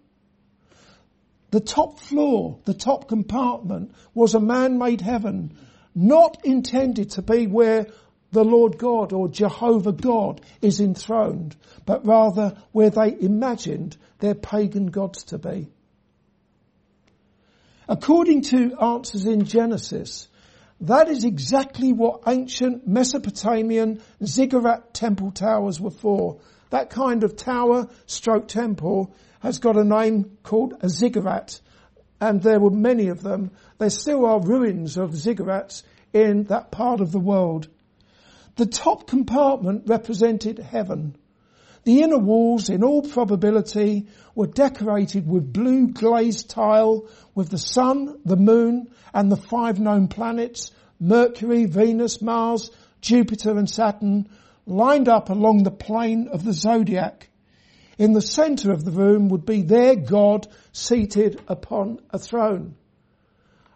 The 1.51 1.59
top 1.59 1.99
floor, 1.99 2.61
the 2.65 2.73
top 2.73 3.09
compartment 3.09 3.97
was 4.15 4.37
a 4.37 4.41
man-made 4.41 5.01
heaven, 5.01 5.59
not 5.93 6.45
intended 6.45 7.11
to 7.13 7.23
be 7.23 7.49
where 7.49 7.89
the 8.31 8.45
Lord 8.45 8.79
God 8.79 9.13
or 9.13 9.29
Jehovah 9.29 9.93
God 9.93 10.41
is 10.61 10.81
enthroned, 10.81 11.57
but 11.87 12.07
rather 12.07 12.57
where 12.73 12.91
they 12.91 13.17
imagined 13.19 13.97
their 14.19 14.35
pagan 14.35 14.87
gods 14.87 15.25
to 15.25 15.39
be. 15.39 15.69
According 17.89 18.43
to 18.43 18.77
answers 18.81 19.25
in 19.25 19.45
Genesis, 19.45 20.29
that 20.83 21.09
is 21.09 21.25
exactly 21.25 21.93
what 21.93 22.23
ancient 22.27 22.87
Mesopotamian 22.87 24.03
ziggurat 24.25 24.93
temple 24.93 25.31
towers 25.31 25.81
were 25.81 25.91
for. 25.91 26.41
That 26.71 26.91
kind 26.91 27.25
of 27.25 27.37
tower 27.37 27.89
stroke 28.07 28.47
temple 28.47 29.15
has 29.41 29.59
got 29.59 29.77
a 29.77 29.85
name 29.85 30.37
called 30.43 30.75
a 30.81 30.89
ziggurat 30.89 31.61
and 32.21 32.43
there 32.43 32.61
were 32.61 32.71
many 32.71 33.09
of 33.09 33.23
them. 33.23 33.53
There 33.79 33.91
still 33.91 34.27
are 34.27 34.41
ruins 34.41 34.97
of 34.97 35.13
ziggurats 35.13 35.83
in 36.13 36.45
that 36.45 36.71
part 36.71 37.01
of 37.01 37.13
the 37.13 37.21
world. 37.21 37.69
The 38.59 38.67
top 38.67 39.07
compartment 39.07 39.85
represented 39.87 40.59
heaven. 40.59 41.15
The 41.85 42.03
inner 42.03 42.19
walls, 42.19 42.69
in 42.69 42.83
all 42.83 43.03
probability, 43.03 44.09
were 44.35 44.49
decorated 44.49 45.29
with 45.29 45.53
blue 45.53 45.87
glazed 45.87 46.51
tile 46.51 47.09
with 47.37 47.51
the 47.51 47.59
sun, 47.59 48.19
the 48.25 48.37
moon, 48.37 48.89
and 49.15 49.31
the 49.31 49.37
five 49.37 49.79
known 49.79 50.09
planets, 50.09 50.73
Mercury, 50.99 51.67
Venus, 51.67 52.21
Mars, 52.21 52.73
Jupiter 53.01 53.57
and 53.57 53.71
Saturn, 53.71 54.29
lined 54.67 55.09
up 55.09 55.31
along 55.31 55.63
the 55.63 55.71
plane 55.71 56.27
of 56.27 56.45
the 56.45 56.53
zodiac. 56.53 57.29
In 57.97 58.13
the 58.13 58.21
center 58.21 58.73
of 58.73 58.85
the 58.85 58.91
room 58.91 59.29
would 59.29 59.47
be 59.47 59.63
their 59.63 59.95
God 59.95 60.49
seated 60.73 61.41
upon 61.47 62.01
a 62.11 62.19
throne. 62.19 62.75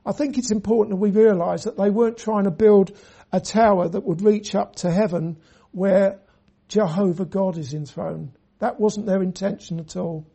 I 0.05 0.11
think 0.11 0.39
it's 0.39 0.51
important 0.51 0.91
that 0.91 1.03
we 1.03 1.11
realize 1.13 1.65
that 1.65 1.77
they 1.77 1.89
weren't 1.89 2.17
trying 2.17 2.45
to 2.45 2.51
build 2.51 2.91
a 3.33 3.41
tower 3.41 3.89
that 3.89 4.05
would 4.05 4.23
reach 4.23 4.55
up 4.55 4.77
to 4.77 4.91
heaven 4.91 5.39
where 5.71 6.21
Jehovah 6.69 7.25
God 7.25 7.57
is 7.57 7.73
enthroned. 7.75 8.33
That 8.59 8.79
wasn't 8.79 9.07
their 9.07 9.23
intention 9.23 9.81
at 9.81 9.97
all. 9.97 10.27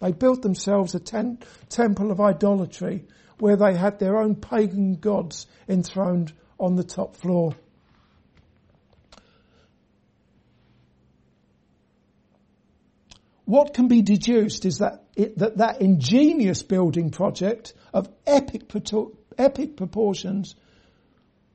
They 0.00 0.12
built 0.12 0.42
themselves 0.42 0.94
a 0.94 1.00
ten- 1.00 1.38
temple 1.68 2.10
of 2.10 2.20
idolatry 2.20 3.06
where 3.38 3.56
they 3.56 3.74
had 3.74 3.98
their 3.98 4.16
own 4.18 4.36
pagan 4.36 4.94
gods 4.94 5.46
enthroned 5.68 6.32
on 6.58 6.76
the 6.76 6.84
top 6.84 7.16
floor. 7.16 7.54
What 13.44 13.72
can 13.72 13.88
be 13.88 14.02
deduced 14.02 14.66
is 14.66 14.78
that 14.78 15.04
it, 15.16 15.38
that, 15.38 15.56
that 15.56 15.80
ingenious 15.80 16.62
building 16.62 17.10
project 17.10 17.72
of 17.94 18.08
epic, 18.26 18.70
epic 19.38 19.76
proportions 19.76 20.54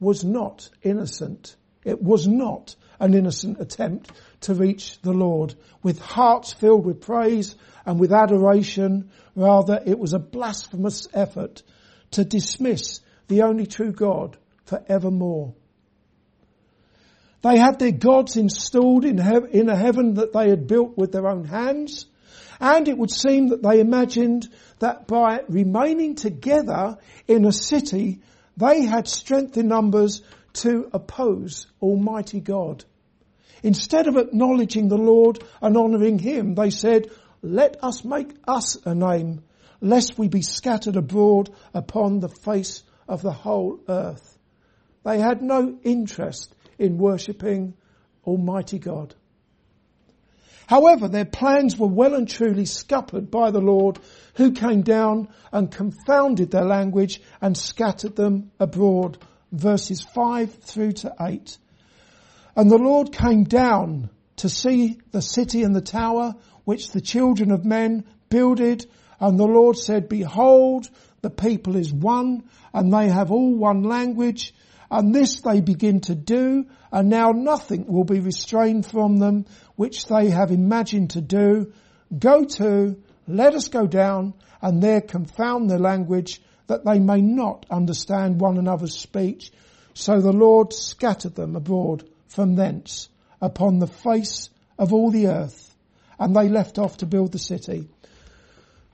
was 0.04 0.24
not 0.24 0.70
innocent. 0.84 1.56
It 1.84 2.02
was 2.02 2.28
not 2.28 2.76
an 3.00 3.14
innocent 3.14 3.60
attempt 3.60 4.12
to 4.42 4.54
reach 4.54 5.02
the 5.02 5.14
Lord 5.14 5.56
with 5.82 6.00
hearts 6.00 6.54
filled 6.54 6.86
with 6.86 7.02
praise 7.02 7.56
and 7.86 8.00
with 8.00 8.14
adoration. 8.14 9.10
Rather, 9.36 9.82
it 9.86 9.98
was 9.98 10.14
a 10.14 10.20
blasphemous 10.20 11.08
effort 11.14 11.64
to 12.12 12.24
dismiss 12.24 13.02
the 13.28 13.42
only 13.42 13.66
true 13.66 13.92
God 13.92 14.38
for 14.66 14.84
evermore. 14.88 15.54
They 17.42 17.58
had 17.58 17.80
their 17.80 17.92
gods 17.92 18.38
installed 18.38 19.04
in, 19.04 19.18
he- 19.18 19.60
in 19.60 19.70
a 19.70 19.76
heaven 19.76 20.14
that 20.16 20.32
they 20.32 20.50
had 20.50 20.68
built 20.68 20.98
with 20.98 21.12
their 21.12 21.28
own 21.28 21.44
hands. 21.44 22.06
And 22.60 22.88
it 22.88 22.98
would 22.98 23.12
seem 23.12 23.50
that 23.50 23.62
they 23.62 23.82
imagined 23.82 24.48
that 24.80 25.08
by 25.08 25.42
remaining 25.50 26.16
together 26.16 26.98
in 27.28 27.44
a 27.44 27.52
city, 27.52 28.22
they 28.58 28.84
had 28.86 29.08
strength 29.08 29.58
in 29.58 29.68
numbers 29.68 30.22
to 30.54 30.90
oppose 30.94 31.68
Almighty 31.82 32.40
God. 32.40 32.86
Instead 33.64 34.08
of 34.08 34.18
acknowledging 34.18 34.88
the 34.88 34.98
Lord 34.98 35.44
and 35.62 35.78
honouring 35.78 36.20
Him, 36.20 36.54
they 36.56 36.70
said, 36.70 37.10
let 37.42 37.84
us 37.84 38.06
make 38.06 38.30
us 38.48 38.78
a 38.86 38.96
name, 38.96 39.44
lest 39.82 40.18
we 40.18 40.28
be 40.28 40.42
scattered 40.42 40.96
abroad 40.96 41.50
upon 41.74 42.20
the 42.20 42.30
face 42.30 42.84
of 43.08 43.22
the 43.22 43.32
whole 43.32 43.80
earth. 43.90 44.38
They 45.04 45.20
had 45.20 45.42
no 45.42 45.78
interest 45.84 46.56
in 46.80 46.98
worshipping 46.98 47.74
Almighty 48.26 48.80
God. 48.80 49.14
However, 50.68 51.08
their 51.08 51.26
plans 51.26 51.78
were 51.78 51.88
well 51.88 52.14
and 52.14 52.28
truly 52.28 52.66
scuppered 52.66 53.30
by 53.30 53.52
the 53.52 53.62
Lord 53.62 54.00
who 54.36 54.52
came 54.52 54.82
down 54.82 55.28
and 55.52 55.70
confounded 55.72 56.52
their 56.52 56.66
language 56.66 57.22
and 57.42 57.58
scattered 57.58 58.16
them 58.16 58.52
abroad. 58.60 59.18
Verses 59.52 60.02
5 60.02 60.54
through 60.56 60.94
to 60.94 61.14
8. 61.20 61.58
And 62.56 62.72
the 62.72 62.78
Lord 62.78 63.12
came 63.12 63.44
down 63.44 64.10
to 64.38 64.50
see 64.50 65.00
the 65.12 65.22
city 65.22 65.64
and 65.64 65.76
the 65.76 65.82
tower 65.82 66.36
which 66.64 66.92
the 66.92 67.02
children 67.02 67.52
of 67.52 67.66
men 67.66 68.06
builded. 68.30 68.86
And 69.20 69.40
the 69.40 69.46
Lord 69.46 69.78
said, 69.78 70.10
behold, 70.10 70.90
the 71.22 71.30
people 71.30 71.76
is 71.76 71.92
one 71.92 72.44
and 72.74 72.92
they 72.92 73.10
have 73.10 73.32
all 73.32 73.56
one 73.56 73.84
language 73.84 74.54
and 74.92 75.14
this 75.14 75.42
they 75.42 75.62
begin 75.62 76.00
to 76.02 76.16
do 76.16 76.66
and 76.92 77.10
now 77.10 77.32
nothing 77.32 77.86
will 77.88 78.04
be 78.04 78.20
restrained 78.20 78.86
from 78.86 79.18
them 79.18 79.46
which 79.76 80.06
they 80.06 80.30
have 80.30 80.52
imagined 80.52 81.12
to 81.12 81.22
do. 81.22 81.72
Go 82.18 82.44
to, 82.44 83.02
let 83.28 83.56
us 83.56 83.70
go 83.70 83.88
down 83.88 84.34
and 84.62 84.82
there 84.82 85.02
confound 85.02 85.70
their 85.70 85.80
language 85.80 86.42
that 86.68 86.86
they 86.86 87.00
may 87.00 87.22
not 87.22 87.66
understand 87.70 88.40
one 88.40 88.58
another's 88.58 88.98
speech. 88.98 89.52
So 89.94 90.20
the 90.22 90.32
Lord 90.32 90.74
scattered 90.74 91.36
them 91.36 91.56
abroad 91.56 92.08
from 92.28 92.56
thence 92.56 93.10
upon 93.42 93.80
the 93.80 93.88
face 93.88 94.50
of 94.78 94.94
all 94.94 95.12
the 95.12 95.28
earth 95.28 95.76
and 96.20 96.36
they 96.36 96.50
left 96.50 96.80
off 96.80 96.98
to 96.98 97.06
build 97.06 97.32
the 97.32 97.40
city. 97.40 97.90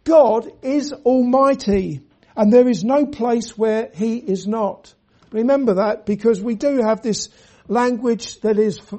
God 0.03 0.50
is 0.62 0.91
almighty 0.91 2.01
and 2.36 2.51
there 2.51 2.67
is 2.67 2.84
no 2.84 3.05
place 3.05 3.58
where 3.58 3.91
he 3.93 4.17
is 4.17 4.48
not. 4.48 4.93
Remember 5.31 5.75
that 5.75 6.05
because 6.05 6.41
we 6.41 6.55
do 6.55 6.81
have 6.81 7.01
this 7.01 7.29
language 7.67 8.39
that 8.41 8.57
is, 8.57 8.79
uh, 8.91 8.98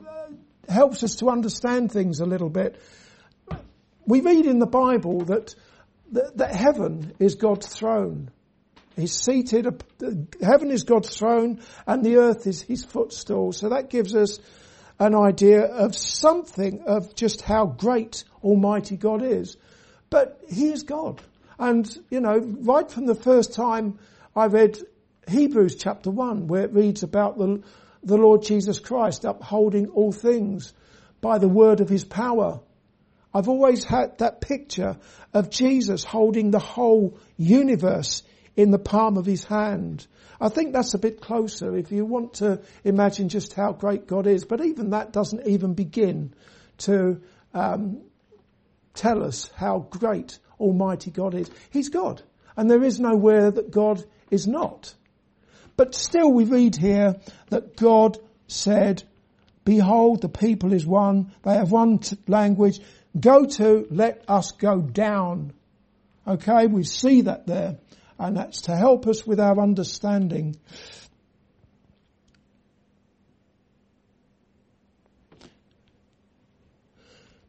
helps 0.68 1.02
us 1.02 1.16
to 1.16 1.28
understand 1.28 1.92
things 1.92 2.20
a 2.20 2.26
little 2.26 2.50
bit. 2.50 2.80
We 4.06 4.20
read 4.20 4.46
in 4.46 4.58
the 4.58 4.66
Bible 4.66 5.24
that, 5.26 5.54
that, 6.12 6.36
that 6.38 6.54
heaven 6.54 7.14
is 7.18 7.34
God's 7.34 7.66
throne. 7.66 8.30
He's 8.96 9.12
seated, 9.12 9.66
uh, 9.66 10.10
heaven 10.44 10.70
is 10.70 10.84
God's 10.84 11.16
throne 11.16 11.60
and 11.86 12.04
the 12.04 12.16
earth 12.16 12.46
is 12.46 12.62
his 12.62 12.84
footstool. 12.84 13.52
So 13.52 13.70
that 13.70 13.90
gives 13.90 14.14
us 14.14 14.38
an 15.00 15.14
idea 15.14 15.62
of 15.64 15.96
something 15.96 16.82
of 16.86 17.14
just 17.14 17.40
how 17.40 17.64
great 17.64 18.24
Almighty 18.44 18.96
God 18.98 19.22
is. 19.22 19.56
But 20.10 20.40
He 20.48 20.70
is 20.70 20.82
God. 20.82 21.20
And, 21.58 21.88
you 22.10 22.20
know, 22.20 22.38
right 22.38 22.88
from 22.88 23.06
the 23.06 23.14
first 23.14 23.54
time 23.54 23.98
I 24.36 24.46
read 24.46 24.78
Hebrews 25.28 25.76
chapter 25.76 26.10
1, 26.10 26.46
where 26.46 26.64
it 26.64 26.72
reads 26.72 27.02
about 27.02 27.38
the, 27.38 27.62
the 28.02 28.16
Lord 28.16 28.42
Jesus 28.42 28.78
Christ 28.78 29.24
upholding 29.24 29.88
all 29.88 30.12
things 30.12 30.72
by 31.20 31.38
the 31.38 31.48
word 31.48 31.80
of 31.80 31.88
His 31.88 32.04
power. 32.04 32.60
I've 33.32 33.48
always 33.48 33.84
had 33.84 34.18
that 34.18 34.40
picture 34.40 34.96
of 35.32 35.50
Jesus 35.50 36.02
holding 36.02 36.50
the 36.50 36.58
whole 36.58 37.18
universe 37.36 38.22
in 38.56 38.70
the 38.70 38.78
palm 38.78 39.16
of 39.16 39.26
His 39.26 39.44
hand. 39.44 40.06
I 40.40 40.48
think 40.48 40.72
that's 40.72 40.94
a 40.94 40.98
bit 40.98 41.20
closer 41.20 41.76
if 41.76 41.92
you 41.92 42.04
want 42.04 42.34
to 42.34 42.62
imagine 42.82 43.28
just 43.28 43.52
how 43.52 43.72
great 43.72 44.06
God 44.06 44.26
is. 44.26 44.44
But 44.44 44.64
even 44.64 44.90
that 44.90 45.12
doesn't 45.12 45.46
even 45.46 45.74
begin 45.74 46.34
to 46.78 47.20
um, 47.52 48.00
tell 48.94 49.22
us 49.22 49.50
how 49.54 49.86
great 49.90 50.38
Almighty 50.58 51.10
God 51.10 51.34
is. 51.34 51.50
He's 51.70 51.90
God. 51.90 52.22
And 52.56 52.70
there 52.70 52.82
is 52.82 52.98
nowhere 52.98 53.50
that 53.50 53.70
God 53.70 54.04
is 54.30 54.46
not. 54.46 54.94
But 55.76 55.94
still 55.94 56.32
we 56.32 56.44
read 56.44 56.76
here 56.76 57.16
that 57.48 57.76
God 57.76 58.18
said, 58.46 59.02
behold, 59.64 60.22
the 60.22 60.28
people 60.28 60.72
is 60.72 60.86
one. 60.86 61.32
They 61.42 61.54
have 61.54 61.70
one 61.70 61.98
t- 61.98 62.16
language. 62.26 62.80
Go 63.18 63.46
to, 63.46 63.86
let 63.90 64.24
us 64.28 64.52
go 64.52 64.80
down. 64.80 65.52
Okay, 66.26 66.66
we 66.66 66.84
see 66.84 67.22
that 67.22 67.46
there 67.46 67.78
and 68.20 68.36
that's 68.36 68.60
to 68.62 68.76
help 68.76 69.06
us 69.06 69.26
with 69.26 69.40
our 69.40 69.58
understanding. 69.58 70.54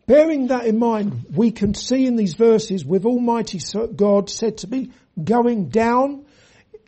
Bearing 0.08 0.48
that 0.48 0.66
in 0.66 0.80
mind, 0.80 1.26
we 1.34 1.52
can 1.52 1.74
see 1.74 2.06
in 2.06 2.16
these 2.16 2.36
verses 2.36 2.86
with 2.86 3.06
Almighty 3.06 3.60
God 3.96 4.30
said 4.30 4.60
to 4.60 4.68
be 4.68 4.92
going 5.22 5.70
down. 5.70 6.26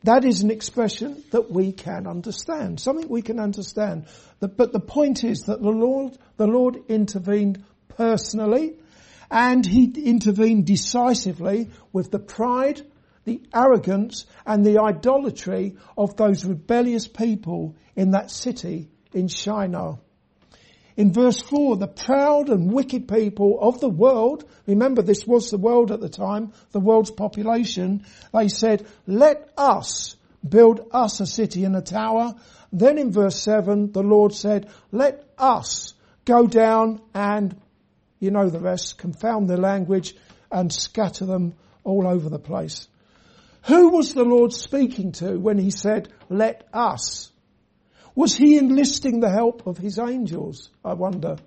That 0.04 0.26
is 0.26 0.42
an 0.42 0.52
expression 0.52 1.24
that 1.32 1.50
we 1.50 1.72
can 1.72 2.08
understand, 2.08 2.80
something 2.80 3.08
we 3.08 3.22
can 3.22 3.40
understand. 3.40 4.06
But 4.40 4.74
the 4.74 4.80
point 4.80 5.24
is 5.24 5.44
that 5.48 5.62
the 5.62 5.70
Lord, 5.70 6.18
the 6.38 6.48
Lord 6.48 6.78
intervened 6.90 7.64
personally 7.88 8.78
and 9.32 9.66
he 9.66 9.86
intervened 9.86 10.66
decisively 10.68 11.70
with 11.92 12.12
the 12.12 12.20
pride 12.20 12.82
the 13.26 13.42
arrogance 13.54 14.26
and 14.46 14.66
the 14.66 14.82
idolatry 14.82 15.78
of 15.98 16.16
those 16.18 16.46
rebellious 16.46 17.08
people 17.08 17.76
in 17.96 18.12
that 18.12 18.32
city 18.32 18.90
in 19.14 19.28
Shinar. 19.28 20.00
In 20.96 21.12
verse 21.12 21.42
4, 21.42 21.78
the 21.78 21.88
proud 21.88 22.50
and 22.50 22.72
wicked 22.72 23.08
people 23.08 23.58
of 23.60 23.80
the 23.80 23.90
world, 23.90 24.46
remember 24.68 25.02
this 25.02 25.26
was 25.26 25.50
the 25.50 25.58
world 25.58 25.92
at 25.92 26.00
the 26.00 26.10
time, 26.10 26.54
the 26.72 26.80
world's 26.80 27.12
population, 27.12 28.06
they 28.32 28.48
said, 28.48 28.86
let 29.08 29.50
us 29.58 30.16
build 30.48 30.88
us 30.92 31.20
a 31.20 31.26
city 31.26 31.64
and 31.64 31.76
a 31.76 31.82
tower. 31.82 32.36
Then 32.72 32.98
in 32.98 33.12
verse 33.12 33.42
7, 33.42 33.92
the 33.92 34.04
Lord 34.04 34.34
said, 34.34 34.70
let 34.92 35.24
us 35.38 35.94
go 36.26 36.46
down 36.48 37.02
and, 37.14 37.60
you 38.20 38.32
know 38.32 38.50
the 38.50 38.60
rest, 38.60 38.98
confound 38.98 39.50
their 39.50 39.58
language 39.58 40.16
and 40.52 40.72
scatter 40.72 41.26
them 41.26 41.56
all 41.84 42.08
over 42.08 42.30
the 42.30 42.40
place. 42.40 42.88
Who 43.64 43.90
was 43.90 44.14
the 44.14 44.26
Lord 44.26 44.54
speaking 44.54 45.14
to 45.14 45.38
when 45.40 45.58
he 45.58 45.72
said, 45.72 46.10
let 46.30 46.68
us? 46.74 47.32
Was 48.16 48.36
he 48.36 48.58
enlisting 48.58 49.20
the 49.20 49.30
help 49.30 49.66
of 49.66 49.78
his 49.78 49.98
angels? 49.98 50.70
I 50.84 50.94
wonder. 50.94 51.38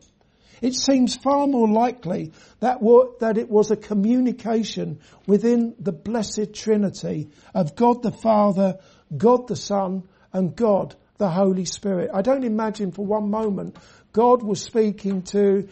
It 0.62 0.74
seems 0.74 1.16
far 1.16 1.46
more 1.46 1.68
likely 1.68 2.32
that, 2.60 2.78
that 3.20 3.38
it 3.38 3.50
was 3.50 3.70
a 3.70 3.76
communication 3.76 5.00
within 5.26 5.74
the 5.78 5.92
blessed 5.92 6.54
Trinity 6.54 7.28
of 7.54 7.76
God 7.76 8.02
the 8.02 8.10
Father, 8.10 8.78
God 9.16 9.48
the 9.48 9.56
Son, 9.56 10.04
and 10.32 10.56
God 10.56 10.94
the 11.18 11.28
Holy 11.28 11.66
Spirit. 11.66 12.10
I 12.12 12.22
don't 12.22 12.44
imagine 12.44 12.92
for 12.92 13.04
one 13.04 13.30
moment 13.30 13.76
God 14.12 14.42
was 14.42 14.62
speaking 14.62 15.22
to 15.22 15.68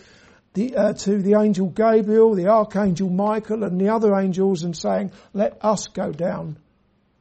the, 0.52 0.76
uh, 0.76 0.92
to 0.92 1.18
the 1.20 1.34
angel 1.40 1.66
Gabriel, 1.66 2.34
the 2.34 2.48
archangel 2.48 3.10
Michael, 3.10 3.64
and 3.64 3.80
the 3.80 3.88
other 3.88 4.14
angels, 4.14 4.62
and 4.62 4.76
saying, 4.76 5.10
"Let 5.32 5.64
us 5.64 5.88
go 5.88 6.12
down." 6.12 6.58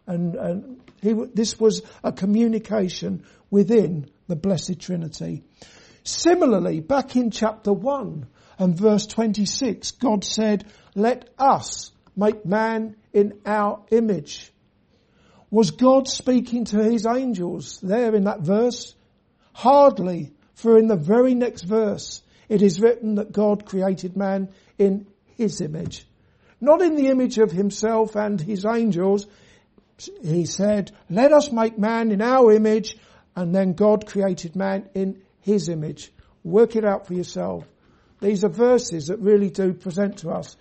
And, 0.05 0.35
and 0.35 0.82
he, 1.03 1.13
this 1.33 1.59
was 1.59 1.83
a 2.03 2.11
communication 2.11 3.25
within 3.51 4.09
the 4.27 4.35
Blessed 4.35 4.79
Trinity. 4.79 5.43
Similarly, 6.03 6.79
back 6.79 7.15
in 7.15 7.29
chapter 7.29 7.71
one 7.71 8.27
and 8.57 8.75
verse 8.75 9.05
twenty-six, 9.05 9.91
God 9.91 10.23
said, 10.23 10.65
"Let 10.95 11.29
us 11.37 11.91
make 12.15 12.45
man 12.45 12.95
in 13.11 13.39
our 13.45 13.83
image." 13.91 14.51
Was 15.51 15.71
God 15.71 16.07
speaking 16.07 16.65
to 16.65 16.83
his 16.83 17.05
angels 17.05 17.79
there 17.81 18.15
in 18.15 18.23
that 18.23 18.41
verse? 18.41 18.95
Hardly, 19.53 20.33
for 20.55 20.79
in 20.79 20.87
the 20.87 20.95
very 20.95 21.35
next 21.35 21.63
verse, 21.63 22.23
it 22.49 22.61
is 22.61 22.79
written 22.79 23.15
that 23.15 23.31
God 23.31 23.65
created 23.65 24.17
man 24.17 24.49
in 24.79 25.05
his 25.37 25.61
image. 25.61 26.07
Not 26.59 26.81
in 26.81 26.95
the 26.95 27.07
image 27.07 27.37
of 27.37 27.51
himself 27.51 28.15
and 28.15 28.39
his 28.41 28.65
angels. 28.65 29.27
He 29.97 30.45
said, 30.45 30.91
let 31.09 31.31
us 31.31 31.51
make 31.51 31.77
man 31.77 32.11
in 32.11 32.21
our 32.21 32.51
image 32.51 32.97
and 33.35 33.53
then 33.53 33.73
God 33.73 34.05
created 34.05 34.55
man 34.55 34.89
in 34.93 35.21
his 35.39 35.69
image. 35.69 36.11
Work 36.43 36.75
it 36.75 36.85
out 36.85 37.07
for 37.07 37.13
yourself. 37.13 37.65
These 38.19 38.43
are 38.43 38.49
verses 38.49 39.07
that 39.07 39.19
really 39.19 39.49
do 39.49 39.73
present 39.73 40.19
to 40.19 40.29
us 40.29 40.55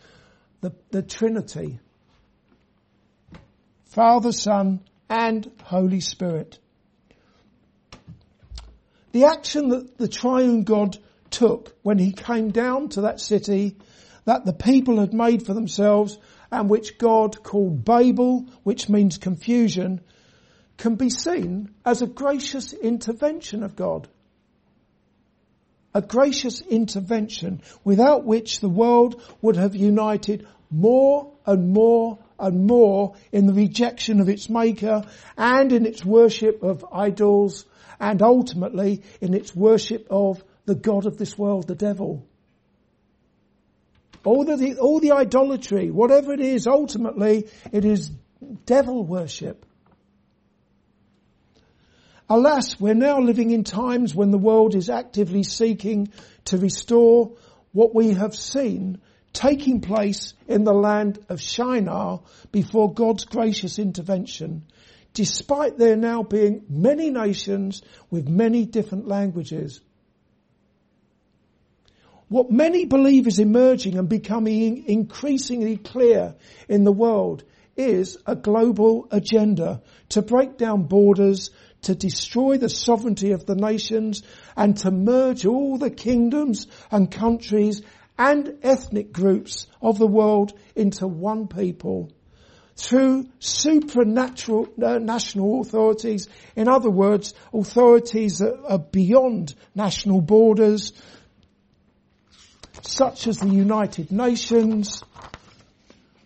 the, 0.60 0.72
the 0.90 1.02
Trinity. 1.02 1.78
Father, 3.86 4.32
Son, 4.32 4.80
and 5.10 5.50
Holy 5.64 6.00
Spirit. 6.00 6.58
The 9.12 9.24
action 9.26 9.68
that 9.68 9.98
the 9.98 10.08
triune 10.08 10.62
God 10.62 10.96
took 11.30 11.76
when 11.82 11.98
he 11.98 12.12
came 12.12 12.50
down 12.50 12.88
to 12.90 13.02
that 13.02 13.20
city 13.20 13.76
that 14.24 14.44
the 14.44 14.52
people 14.52 15.00
had 15.00 15.12
made 15.12 15.44
for 15.44 15.52
themselves 15.52 16.18
and 16.52 16.68
which 16.68 16.98
God 16.98 17.42
called 17.42 17.82
Babel, 17.82 18.46
which 18.62 18.90
means 18.90 19.16
confusion, 19.16 20.02
can 20.76 20.96
be 20.96 21.08
seen 21.08 21.70
as 21.84 22.02
a 22.02 22.06
gracious 22.06 22.74
intervention 22.74 23.62
of 23.62 23.74
God. 23.74 24.06
A 25.94 26.02
gracious 26.02 26.60
intervention 26.60 27.62
without 27.84 28.24
which 28.24 28.60
the 28.60 28.68
world 28.68 29.20
would 29.40 29.56
have 29.56 29.74
united 29.74 30.46
more 30.70 31.32
and 31.46 31.72
more 31.72 32.18
and 32.38 32.66
more 32.66 33.14
in 33.30 33.46
the 33.46 33.52
rejection 33.54 34.20
of 34.20 34.28
its 34.28 34.50
maker 34.50 35.04
and 35.38 35.72
in 35.72 35.86
its 35.86 36.04
worship 36.04 36.62
of 36.62 36.84
idols 36.92 37.64
and 37.98 38.20
ultimately 38.20 39.02
in 39.20 39.32
its 39.32 39.54
worship 39.54 40.06
of 40.10 40.42
the 40.66 40.74
God 40.74 41.06
of 41.06 41.16
this 41.16 41.38
world, 41.38 41.66
the 41.66 41.74
devil. 41.74 42.26
All 44.24 44.44
the, 44.44 44.78
all 44.78 45.00
the 45.00 45.12
idolatry, 45.12 45.90
whatever 45.90 46.32
it 46.32 46.40
is, 46.40 46.66
ultimately 46.66 47.48
it 47.72 47.84
is 47.84 48.10
devil 48.66 49.04
worship. 49.04 49.66
Alas, 52.28 52.80
we're 52.80 52.94
now 52.94 53.20
living 53.20 53.50
in 53.50 53.64
times 53.64 54.14
when 54.14 54.30
the 54.30 54.38
world 54.38 54.74
is 54.74 54.88
actively 54.88 55.42
seeking 55.42 56.08
to 56.46 56.56
restore 56.56 57.32
what 57.72 57.94
we 57.94 58.14
have 58.14 58.34
seen 58.34 59.00
taking 59.32 59.80
place 59.80 60.34
in 60.46 60.64
the 60.64 60.72
land 60.72 61.18
of 61.28 61.40
Shinar 61.40 62.20
before 62.50 62.92
God's 62.92 63.24
gracious 63.24 63.78
intervention, 63.78 64.64
despite 65.14 65.78
there 65.78 65.96
now 65.96 66.22
being 66.22 66.64
many 66.68 67.10
nations 67.10 67.82
with 68.10 68.28
many 68.28 68.66
different 68.66 69.08
languages. 69.08 69.80
What 72.32 72.50
many 72.50 72.86
believe 72.86 73.26
is 73.26 73.38
emerging 73.38 73.98
and 73.98 74.08
becoming 74.08 74.84
increasingly 74.86 75.76
clear 75.76 76.34
in 76.66 76.82
the 76.82 76.90
world 76.90 77.44
is 77.76 78.16
a 78.24 78.34
global 78.34 79.06
agenda 79.10 79.82
to 80.08 80.22
break 80.22 80.56
down 80.56 80.84
borders, 80.84 81.50
to 81.82 81.94
destroy 81.94 82.56
the 82.56 82.70
sovereignty 82.70 83.32
of 83.32 83.44
the 83.44 83.54
nations 83.54 84.22
and 84.56 84.78
to 84.78 84.90
merge 84.90 85.44
all 85.44 85.76
the 85.76 85.90
kingdoms 85.90 86.68
and 86.90 87.10
countries 87.10 87.82
and 88.16 88.60
ethnic 88.62 89.12
groups 89.12 89.66
of 89.82 89.98
the 89.98 90.06
world 90.06 90.54
into 90.74 91.06
one 91.06 91.48
people 91.48 92.10
through 92.76 93.28
supernatural 93.40 94.68
uh, 94.82 94.96
national 94.96 95.60
authorities. 95.60 96.28
In 96.56 96.66
other 96.66 96.88
words, 96.88 97.34
authorities 97.52 98.38
that 98.38 98.58
are 98.66 98.78
beyond 98.78 99.54
national 99.74 100.22
borders, 100.22 100.94
such 102.82 103.26
as 103.26 103.38
the 103.38 103.48
United 103.48 104.10
Nations, 104.12 105.02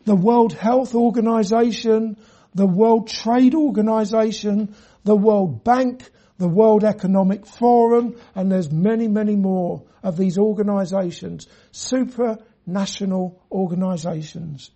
the 0.04 0.16
World 0.16 0.52
Health 0.52 0.94
Organization, 0.94 2.16
the 2.54 2.66
World 2.66 3.08
Trade 3.08 3.54
Organization, 3.54 4.74
the 5.04 5.16
World 5.16 5.62
Bank, 5.64 6.08
the 6.38 6.48
World 6.48 6.84
Economic 6.84 7.46
Forum, 7.46 8.16
and 8.34 8.50
there's 8.50 8.70
many, 8.70 9.08
many 9.08 9.36
more 9.36 9.84
of 10.02 10.16
these 10.16 10.38
organizations, 10.38 11.46
supranational 11.72 13.36
organizations. 13.50 14.70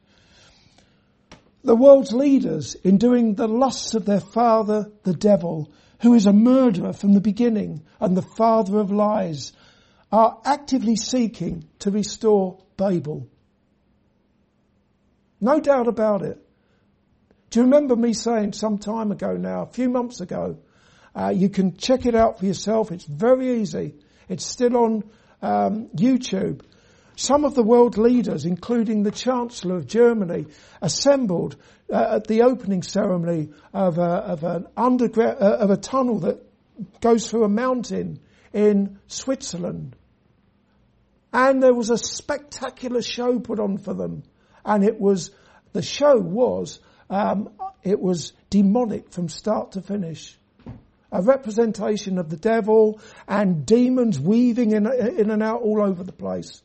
The 1.63 1.77
world's 1.77 2.13
leaders 2.13 2.75
in 2.75 2.97
doing 2.97 3.35
the 3.35 3.49
lusts 3.49 3.95
of 3.95 4.07
their 4.07 4.21
father, 4.21 4.91
the 5.03 5.13
devil, 5.13 5.71
who 6.01 6.15
is 6.15 6.27
a 6.27 6.33
murderer 6.33 6.95
from 6.95 7.13
the 7.13 7.21
beginning 7.21 7.83
and 8.01 8.17
the 8.17 8.23
father 8.23 8.79
of 8.79 8.91
lies, 8.91 9.53
are 10.13 10.41
actively 10.45 10.97
seeking 10.97 11.69
to 11.81 11.91
restore 11.91 12.59
Babel. 12.77 13.29
No 15.41 15.61
doubt 15.61 15.87
about 15.89 16.23
it. 16.23 16.39
Do 17.51 17.61
you 17.61 17.65
remember 17.65 17.97
me 17.97 18.13
saying 18.13 18.53
some 18.53 18.79
time 18.79 19.11
ago 19.13 19.33
now, 19.33 19.63
a 19.63 19.67
few 19.67 19.89
months 19.89 20.21
ago, 20.21 20.59
uh, 21.15 21.33
you 21.35 21.49
can 21.49 21.77
check 21.77 22.07
it 22.07 22.15
out 22.15 22.39
for 22.39 22.47
yourself. 22.47 22.93
It's 22.93 23.05
very 23.05 23.61
easy. 23.61 23.95
It's 24.29 24.47
still 24.47 24.77
on 24.77 25.05
um, 25.43 25.89
YouTube. 25.89 26.63
Some 27.17 27.45
of 27.45 27.55
the 27.55 27.63
world 27.63 27.99
leaders, 27.99 28.45
including 28.45 29.03
the 29.03 29.11
Chancellor 29.11 29.77
of 29.77 29.87
Germany, 29.87 30.47
assembled 30.81 31.57
uh, 31.93 32.17
at 32.17 32.27
the 32.27 32.43
opening 32.43 32.83
ceremony 32.83 33.51
of, 33.75 33.99
a, 33.99 34.03
of 34.03 34.45
an 34.45 34.67
underground 34.77 35.39
uh, 35.41 35.57
of 35.59 35.71
a 35.71 35.77
tunnel 35.77 36.21
that 36.21 36.39
goes 37.01 37.29
through 37.29 37.45
a 37.45 37.49
mountain 37.49 38.21
in 38.53 38.99
Switzerland. 39.07 39.97
And 41.33 41.63
there 41.63 41.75
was 41.75 41.91
a 41.91 41.99
spectacular 41.99 43.03
show 43.03 43.39
put 43.39 43.61
on 43.61 43.79
for 43.79 43.95
them. 43.95 44.25
And 44.65 44.85
it 44.85 45.01
was, 45.01 45.31
the 45.73 45.83
show 45.83 46.17
was, 46.17 46.81
um, 47.09 47.51
it 47.83 48.01
was 48.01 48.33
demonic 48.51 49.11
from 49.11 49.29
start 49.29 49.73
to 49.73 49.83
finish. 49.83 50.37
A 51.13 51.23
representation 51.23 52.19
of 52.19 52.31
the 52.31 52.37
devil 52.37 53.01
and 53.27 53.67
demons 53.67 54.19
weaving 54.19 54.73
in, 54.73 54.87
in 54.87 55.31
and 55.31 55.43
out 55.43 55.63
all 55.63 55.83
over 55.83 56.05
the 56.05 56.13
place. 56.13 56.63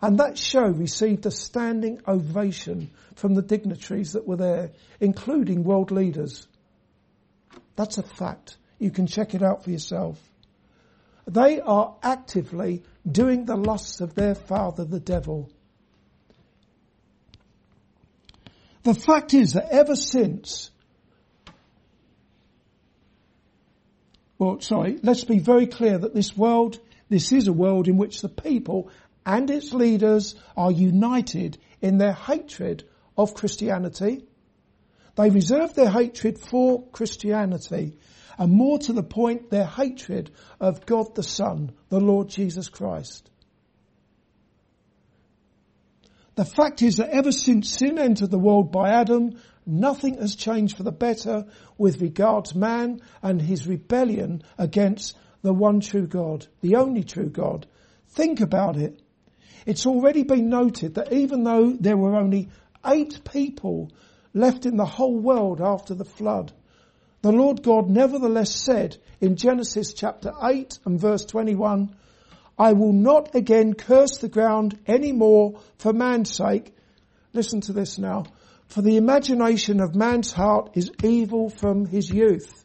And 0.00 0.18
that 0.18 0.36
show 0.36 0.66
received 0.66 1.24
a 1.26 1.30
standing 1.30 2.00
ovation 2.06 2.90
from 3.14 3.34
the 3.34 3.42
dignitaries 3.42 4.12
that 4.12 4.26
were 4.26 4.36
there, 4.36 4.72
including 5.00 5.64
world 5.64 5.90
leaders. 5.90 6.46
That's 7.76 7.98
a 7.98 8.02
fact. 8.02 8.56
You 8.78 8.90
can 8.90 9.06
check 9.06 9.34
it 9.34 9.42
out 9.42 9.64
for 9.64 9.70
yourself. 9.70 10.18
They 11.26 11.60
are 11.60 11.96
actively 12.02 12.82
doing 13.10 13.44
the 13.44 13.56
lusts 13.56 14.00
of 14.00 14.14
their 14.14 14.34
father, 14.34 14.84
the 14.84 15.00
devil. 15.00 15.50
The 18.82 18.94
fact 18.94 19.34
is 19.34 19.54
that 19.54 19.68
ever 19.70 19.96
since, 19.96 20.70
well, 24.38 24.60
sorry, 24.60 24.98
let's 25.02 25.24
be 25.24 25.38
very 25.38 25.66
clear 25.66 25.98
that 25.98 26.14
this 26.14 26.36
world, 26.36 26.78
this 27.08 27.32
is 27.32 27.48
a 27.48 27.52
world 27.52 27.88
in 27.88 27.96
which 27.96 28.20
the 28.20 28.28
people 28.28 28.90
and 29.24 29.50
its 29.50 29.72
leaders 29.72 30.34
are 30.56 30.70
united 30.70 31.58
in 31.80 31.98
their 31.98 32.12
hatred 32.12 32.84
of 33.16 33.34
Christianity. 33.34 34.24
They 35.16 35.30
reserve 35.30 35.74
their 35.74 35.90
hatred 35.90 36.38
for 36.38 36.86
Christianity 36.88 37.96
and 38.38 38.52
more 38.52 38.78
to 38.80 38.92
the 38.92 39.02
point, 39.02 39.50
their 39.50 39.66
hatred 39.66 40.30
of 40.60 40.86
God 40.86 41.14
the 41.14 41.22
Son, 41.22 41.72
the 41.88 42.00
Lord 42.00 42.28
Jesus 42.28 42.68
Christ. 42.68 43.30
The 46.34 46.44
fact 46.44 46.82
is 46.82 46.96
that 46.96 47.10
ever 47.10 47.30
since 47.30 47.70
sin 47.70 47.98
entered 47.98 48.30
the 48.30 48.38
world 48.38 48.72
by 48.72 48.90
Adam, 48.90 49.36
nothing 49.66 50.18
has 50.18 50.34
changed 50.34 50.76
for 50.76 50.82
the 50.82 50.92
better 50.92 51.46
with 51.78 52.00
regard 52.00 52.46
to 52.46 52.58
man 52.58 53.00
and 53.22 53.40
his 53.40 53.66
rebellion 53.66 54.42
against 54.58 55.16
the 55.42 55.52
one 55.52 55.80
true 55.80 56.06
God, 56.06 56.46
the 56.60 56.76
only 56.76 57.04
true 57.04 57.28
God. 57.28 57.66
Think 58.08 58.40
about 58.40 58.76
it. 58.76 59.00
It's 59.66 59.86
already 59.86 60.24
been 60.24 60.48
noted 60.48 60.94
that 60.94 61.12
even 61.12 61.44
though 61.44 61.70
there 61.70 61.96
were 61.96 62.16
only 62.16 62.48
eight 62.84 63.20
people 63.30 63.92
left 64.32 64.66
in 64.66 64.76
the 64.76 64.84
whole 64.84 65.18
world 65.18 65.60
after 65.60 65.94
the 65.94 66.04
flood, 66.04 66.52
the 67.24 67.32
Lord 67.32 67.62
God 67.62 67.88
nevertheless 67.88 68.54
said 68.54 68.98
in 69.18 69.36
Genesis 69.36 69.94
chapter 69.94 70.34
8 70.42 70.78
and 70.84 71.00
verse 71.00 71.24
21, 71.24 71.96
I 72.58 72.74
will 72.74 72.92
not 72.92 73.34
again 73.34 73.72
curse 73.72 74.18
the 74.18 74.28
ground 74.28 74.78
any 74.86 75.10
more 75.10 75.58
for 75.78 75.94
man's 75.94 76.36
sake. 76.36 76.76
Listen 77.32 77.62
to 77.62 77.72
this 77.72 77.96
now. 77.96 78.26
For 78.66 78.82
the 78.82 78.98
imagination 78.98 79.80
of 79.80 79.94
man's 79.94 80.32
heart 80.32 80.72
is 80.74 80.90
evil 81.02 81.48
from 81.48 81.86
his 81.86 82.10
youth. 82.10 82.62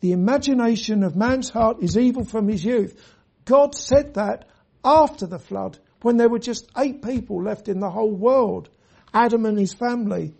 The 0.00 0.10
imagination 0.10 1.04
of 1.04 1.14
man's 1.14 1.50
heart 1.50 1.76
is 1.80 1.96
evil 1.96 2.24
from 2.24 2.48
his 2.48 2.64
youth. 2.64 3.00
God 3.44 3.76
said 3.76 4.14
that 4.14 4.48
after 4.84 5.28
the 5.28 5.38
flood 5.38 5.78
when 6.02 6.16
there 6.16 6.28
were 6.28 6.40
just 6.40 6.68
eight 6.76 7.04
people 7.04 7.40
left 7.40 7.68
in 7.68 7.78
the 7.78 7.90
whole 7.90 8.10
world. 8.10 8.68
Adam 9.12 9.46
and 9.46 9.56
his 9.56 9.74
family. 9.74 10.34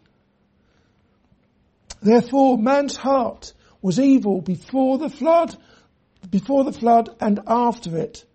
Therefore 2.04 2.58
man's 2.58 2.96
heart 2.96 3.54
was 3.80 3.98
evil 3.98 4.42
before 4.42 4.98
the 4.98 5.08
flood, 5.08 5.56
before 6.30 6.62
the 6.62 6.72
flood 6.72 7.08
and 7.18 7.40
after 7.46 7.96
it. 7.96 8.26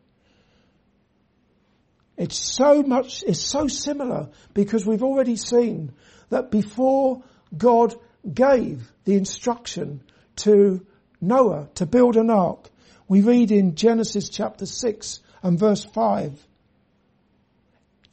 It's 2.17 2.39
so 2.39 2.81
much, 2.81 3.23
it's 3.27 3.39
so 3.39 3.67
similar 3.67 4.29
because 4.55 4.87
we've 4.87 5.03
already 5.03 5.35
seen 5.35 5.93
that 6.29 6.49
before 6.49 7.21
God 7.55 7.93
gave 8.33 8.91
the 9.05 9.13
instruction 9.13 10.01
to 10.37 10.83
Noah 11.21 11.69
to 11.75 11.85
build 11.85 12.17
an 12.17 12.31
ark, 12.31 12.69
we 13.07 13.21
read 13.21 13.51
in 13.51 13.75
Genesis 13.75 14.29
chapter 14.29 14.65
6 14.65 15.19
and 15.43 15.59
verse 15.59 15.85
5 15.85 16.33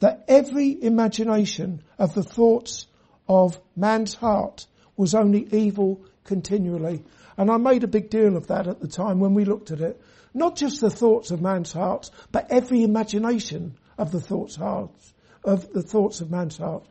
that 0.01 0.23
every 0.27 0.83
imagination 0.83 1.81
of 1.97 2.13
the 2.13 2.23
thoughts 2.23 2.85
of 3.27 3.59
man's 3.75 4.13
heart 4.13 4.67
was 4.97 5.15
only 5.15 5.47
evil 5.51 6.03
continually. 6.25 7.03
And 7.37 7.49
I 7.49 7.57
made 7.57 7.83
a 7.83 7.87
big 7.87 8.09
deal 8.09 8.35
of 8.35 8.47
that 8.47 8.67
at 8.67 8.81
the 8.81 8.87
time 8.87 9.19
when 9.19 9.33
we 9.33 9.45
looked 9.45 9.71
at 9.71 9.79
it. 9.79 10.01
Not 10.33 10.55
just 10.55 10.81
the 10.81 10.89
thoughts 10.89 11.31
of 11.31 11.41
man's 11.41 11.71
hearts, 11.71 12.11
but 12.31 12.51
every 12.51 12.83
imagination 12.83 13.77
of 13.97 14.11
the 14.11 14.19
thoughts 14.19 14.55
hearts, 14.55 15.13
of 15.43 15.71
the 15.71 15.81
thoughts 15.81 16.19
of 16.19 16.29
man's 16.29 16.57
heart. 16.57 16.85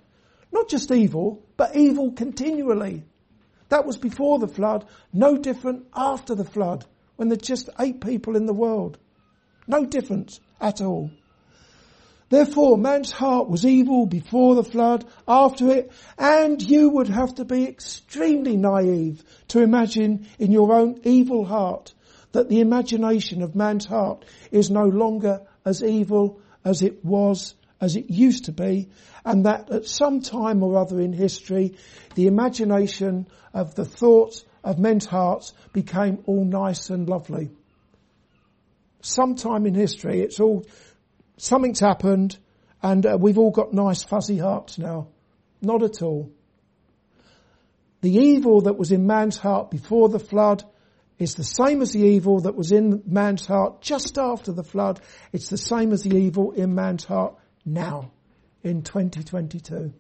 Not 0.53 0.69
just 0.69 0.91
evil, 0.91 1.45
but 1.57 1.77
evil 1.77 2.13
continually. 2.13 3.05
That 3.69 3.85
was 3.85 3.97
before 3.97 4.39
the 4.39 4.49
flood, 4.49 4.87
no 5.13 5.37
different 5.37 5.87
after 5.95 6.35
the 6.35 6.45
flood, 6.45 6.87
when 7.17 7.29
there's 7.29 7.43
just 7.43 7.69
eight 7.79 8.01
people 8.01 8.37
in 8.37 8.47
the 8.47 8.55
world. 8.55 8.99
No 9.67 9.85
difference 9.85 10.41
at 10.61 10.81
all. 10.81 11.11
Therefore, 12.29 12.77
man's 12.77 13.13
heart 13.13 13.49
was 13.49 13.65
evil 13.65 14.07
before 14.07 14.57
the 14.57 14.65
flood, 14.65 15.05
after 15.29 15.71
it, 15.71 15.93
and 16.19 16.61
you 16.61 16.91
would 16.91 17.09
have 17.09 17.37
to 17.37 17.45
be 17.45 17.65
extremely 17.65 18.57
naive 18.57 19.23
to 19.49 19.63
imagine 19.63 20.27
in 20.39 20.51
your 20.51 20.73
own 20.73 21.01
evil 21.05 21.45
heart 21.45 21.95
that 22.33 22.49
the 22.49 22.61
imagination 22.61 23.43
of 23.43 23.55
man's 23.55 23.85
heart 23.85 24.25
is 24.51 24.71
no 24.71 24.85
longer 24.85 25.43
as 25.65 25.83
evil 25.83 26.41
as 26.65 26.83
it 26.83 27.05
was, 27.05 27.55
as 27.81 27.95
it 27.95 28.11
used 28.11 28.47
to 28.47 28.53
be, 28.53 28.89
and 29.25 29.47
that 29.47 29.71
at 29.71 29.87
some 29.87 30.21
time 30.21 30.65
or 30.65 30.77
other 30.79 31.01
in 31.01 31.13
history, 31.13 31.77
the 32.17 32.27
imagination 32.27 33.29
of 33.55 33.77
the 33.77 33.85
thoughts 33.85 34.45
of 34.65 34.81
men's 34.81 35.07
hearts 35.07 35.53
became 35.73 36.19
all 36.27 36.45
nice 36.45 36.91
and 36.91 37.09
lovely. 37.09 37.51
Sometime 39.01 39.67
in 39.67 39.75
history, 39.75 40.21
it's 40.21 40.41
all 40.41 40.65
something's 41.37 41.81
happened 41.81 42.39
and 42.83 43.05
uh, 43.05 43.17
we've 43.19 43.39
all 43.39 43.51
got 43.51 43.73
nice 43.73 44.03
fuzzy 44.05 44.39
hearts 44.39 44.79
now. 44.79 45.09
Not 45.63 45.83
at 45.83 46.03
all. 46.03 46.31
The 48.03 48.13
evil 48.13 48.63
that 48.63 48.77
was 48.77 48.93
in 48.93 49.07
man's 49.07 49.37
heart 49.37 49.71
before 49.71 50.09
the 50.09 50.19
flood 50.19 50.65
is 51.19 51.35
the 51.35 51.45
same 51.45 51.81
as 51.81 51.93
the 51.93 52.03
evil 52.03 52.41
that 52.41 52.55
was 52.55 52.73
in 52.73 53.03
man's 53.07 53.47
heart 53.47 53.81
just 53.81 54.19
after 54.19 54.53
the 54.53 54.63
flood. 54.63 55.01
It's 55.33 55.49
the 55.49 55.57
same 55.57 55.93
as 55.93 56.03
the 56.03 56.17
evil 56.17 56.53
in 56.53 56.75
man's 56.75 57.05
heart 57.05 57.35
now 57.65 58.11
in 58.63 58.83
2022. 58.83 59.93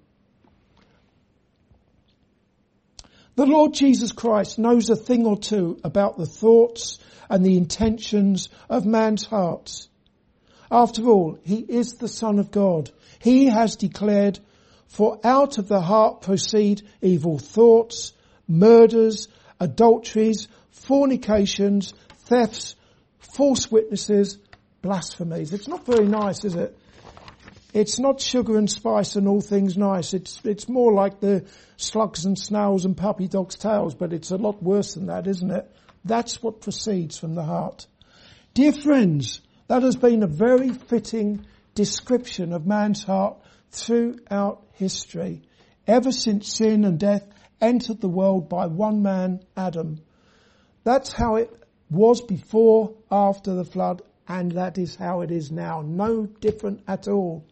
The 3.36 3.46
Lord 3.46 3.74
Jesus 3.74 4.12
Christ 4.12 4.58
knows 4.58 4.88
a 4.88 4.96
thing 4.96 5.26
or 5.26 5.38
two 5.38 5.78
about 5.84 6.16
the 6.16 6.26
thoughts 6.26 6.98
and 7.28 7.44
the 7.44 7.56
intentions 7.56 8.48
of 8.68 8.86
man's 8.86 9.24
hearts. 9.24 9.88
After 10.70 11.06
all, 11.06 11.38
he 11.44 11.58
is 11.60 11.94
the 11.94 12.08
Son 12.08 12.38
of 12.38 12.50
God. 12.50 12.90
He 13.20 13.46
has 13.46 13.76
declared, 13.76 14.38
for 14.88 15.20
out 15.24 15.58
of 15.58 15.68
the 15.68 15.80
heart 15.80 16.22
proceed 16.22 16.82
evil 17.02 17.38
thoughts, 17.38 18.12
murders, 18.48 19.28
adulteries, 19.60 20.48
fornications, 20.70 21.94
thefts, 22.26 22.76
false 23.18 23.70
witnesses, 23.70 24.38
blasphemies. 24.82 25.52
It's 25.52 25.68
not 25.68 25.86
very 25.86 26.06
nice, 26.06 26.44
is 26.44 26.54
it? 26.54 26.76
It's 27.72 27.98
not 27.98 28.20
sugar 28.20 28.56
and 28.56 28.70
spice 28.70 29.16
and 29.16 29.28
all 29.28 29.42
things 29.42 29.76
nice. 29.76 30.14
It's, 30.14 30.40
it's 30.44 30.68
more 30.68 30.92
like 30.92 31.20
the 31.20 31.44
slugs 31.76 32.24
and 32.24 32.38
snails 32.38 32.84
and 32.86 32.96
puppy 32.96 33.28
dogs' 33.28 33.56
tails, 33.56 33.94
but 33.94 34.12
it's 34.12 34.30
a 34.30 34.36
lot 34.36 34.62
worse 34.62 34.94
than 34.94 35.06
that, 35.06 35.26
isn't 35.26 35.50
it? 35.50 35.70
That's 36.04 36.42
what 36.42 36.60
proceeds 36.60 37.18
from 37.18 37.34
the 37.34 37.42
heart. 37.42 37.86
Dear 38.54 38.72
friends, 38.72 39.42
that 39.68 39.82
has 39.82 39.96
been 39.96 40.22
a 40.22 40.28
very 40.28 40.70
fitting 40.70 41.46
description 41.74 42.52
of 42.52 42.66
man's 42.66 43.04
heart 43.04 43.38
throughout 43.70 44.64
history, 44.72 45.42
ever 45.86 46.12
since 46.12 46.54
sin 46.56 46.84
and 46.84 46.98
death 46.98 47.26
entered 47.60 48.00
the 48.00 48.08
world 48.08 48.48
by 48.48 48.66
one 48.66 49.02
man, 49.02 49.40
Adam. 49.56 50.00
That's 50.84 51.12
how 51.12 51.36
it 51.36 51.50
was 51.90 52.20
before, 52.20 52.94
after 53.10 53.54
the 53.54 53.64
flood, 53.64 54.02
and 54.28 54.52
that 54.52 54.78
is 54.78 54.96
how 54.96 55.20
it 55.22 55.30
is 55.30 55.50
now. 55.50 55.82
No 55.82 56.26
different 56.26 56.82
at 56.88 57.08
all. 57.08 57.44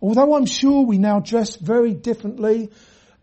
Although 0.00 0.34
I'm 0.34 0.46
sure 0.46 0.86
we 0.86 0.98
now 0.98 1.20
dress 1.20 1.56
very 1.56 1.94
differently 1.94 2.70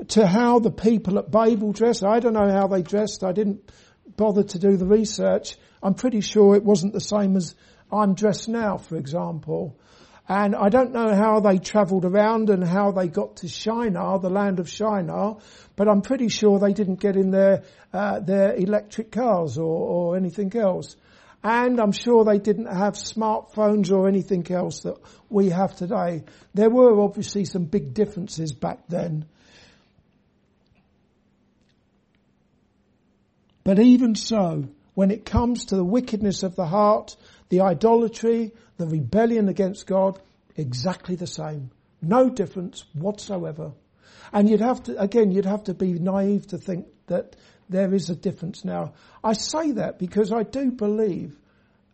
to 0.09 0.27
how 0.27 0.59
the 0.59 0.71
people 0.71 1.17
at 1.19 1.31
Babel 1.31 1.71
dressed. 1.71 2.03
I 2.03 2.19
don't 2.19 2.33
know 2.33 2.51
how 2.51 2.67
they 2.67 2.81
dressed. 2.81 3.23
I 3.23 3.31
didn't 3.31 3.71
bother 4.17 4.43
to 4.43 4.59
do 4.59 4.75
the 4.75 4.85
research. 4.85 5.57
I'm 5.81 5.93
pretty 5.93 6.21
sure 6.21 6.55
it 6.55 6.63
wasn't 6.63 6.93
the 6.93 6.99
same 6.99 7.37
as 7.37 7.55
I'm 7.91 8.13
dressed 8.13 8.49
now, 8.49 8.77
for 8.77 8.97
example. 8.97 9.77
And 10.27 10.55
I 10.55 10.69
don't 10.69 10.91
know 10.91 11.13
how 11.13 11.39
they 11.39 11.59
travelled 11.59 12.03
around 12.03 12.49
and 12.49 12.63
how 12.63 12.91
they 12.91 13.07
got 13.07 13.37
to 13.37 13.47
Shinar, 13.47 14.19
the 14.19 14.29
land 14.29 14.59
of 14.59 14.67
Shinar, 14.67 15.37
but 15.75 15.87
I'm 15.87 16.01
pretty 16.01 16.29
sure 16.29 16.57
they 16.57 16.73
didn't 16.73 16.99
get 16.99 17.15
in 17.15 17.29
their 17.29 17.63
uh, 17.93 18.19
their 18.21 18.55
electric 18.55 19.11
cars 19.11 19.59
or, 19.59 19.63
or 19.65 20.17
anything 20.17 20.55
else. 20.55 20.95
And 21.43 21.79
I'm 21.79 21.91
sure 21.91 22.25
they 22.25 22.39
didn't 22.39 22.75
have 22.75 22.95
smartphones 22.95 23.91
or 23.91 24.07
anything 24.07 24.51
else 24.51 24.79
that 24.79 24.97
we 25.29 25.49
have 25.49 25.75
today. 25.75 26.23
There 26.55 26.71
were 26.71 26.99
obviously 26.99 27.45
some 27.45 27.65
big 27.65 27.93
differences 27.93 28.51
back 28.51 28.79
then. 28.87 29.25
But 33.63 33.77
even 33.77 34.15
so, 34.15 34.69
when 34.95 35.11
it 35.11 35.25
comes 35.25 35.65
to 35.65 35.75
the 35.75 35.83
wickedness 35.83 36.43
of 36.43 36.55
the 36.55 36.65
heart 36.65 37.15
the 37.49 37.61
idolatry, 37.61 38.51
the 38.77 38.87
rebellion 38.87 39.49
against 39.49 39.87
God, 39.87 40.19
exactly 40.55 41.15
the 41.15 41.27
same. 41.27 41.71
No 42.01 42.29
difference 42.29 42.83
whatsoever. 42.93 43.71
And 44.33 44.49
you'd 44.49 44.61
have 44.61 44.83
to, 44.83 44.99
again, 44.99 45.31
you'd 45.31 45.45
have 45.45 45.65
to 45.65 45.73
be 45.73 45.93
naive 45.93 46.47
to 46.47 46.57
think 46.57 46.87
that 47.07 47.35
there 47.69 47.93
is 47.93 48.09
a 48.09 48.15
difference 48.15 48.65
now. 48.65 48.93
I 49.23 49.33
say 49.33 49.71
that 49.73 49.99
because 49.99 50.31
I 50.31 50.43
do 50.43 50.71
believe, 50.71 51.37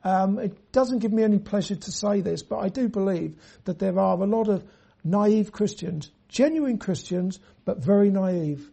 um, 0.04 0.40
it 0.40 0.72
doesn't 0.72 1.00
give 1.00 1.14
me 1.14 1.24
any 1.24 1.40
pleasure 1.40 1.76
to 1.76 1.92
say 1.92 2.22
this, 2.22 2.44
but 2.44 2.58
I 2.58 2.70
do 2.70 2.90
believe 2.90 3.36
that 3.66 3.80
there 3.80 4.00
are 4.00 4.20
a 4.20 4.26
lot 4.26 4.48
of 4.48 4.64
naive 5.04 5.52
Christians, 5.52 6.12
genuine 6.28 6.78
Christians, 6.78 7.40
but 7.66 7.84
very 7.84 8.10
naive. 8.10 8.70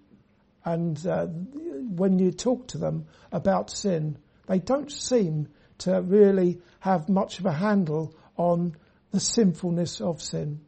And 0.64 1.04
uh, 1.06 1.26
when 1.26 2.18
you 2.18 2.30
talk 2.30 2.68
to 2.68 2.78
them 2.78 3.06
about 3.32 3.70
sin, 3.70 4.18
they 4.46 4.58
don't 4.58 4.90
seem 4.90 5.48
to 5.78 6.00
really 6.02 6.60
have 6.80 7.08
much 7.08 7.38
of 7.38 7.46
a 7.46 7.52
handle 7.52 8.14
on 8.36 8.76
the 9.10 9.20
sinfulness 9.20 10.00
of 10.00 10.20
sin. 10.20 10.60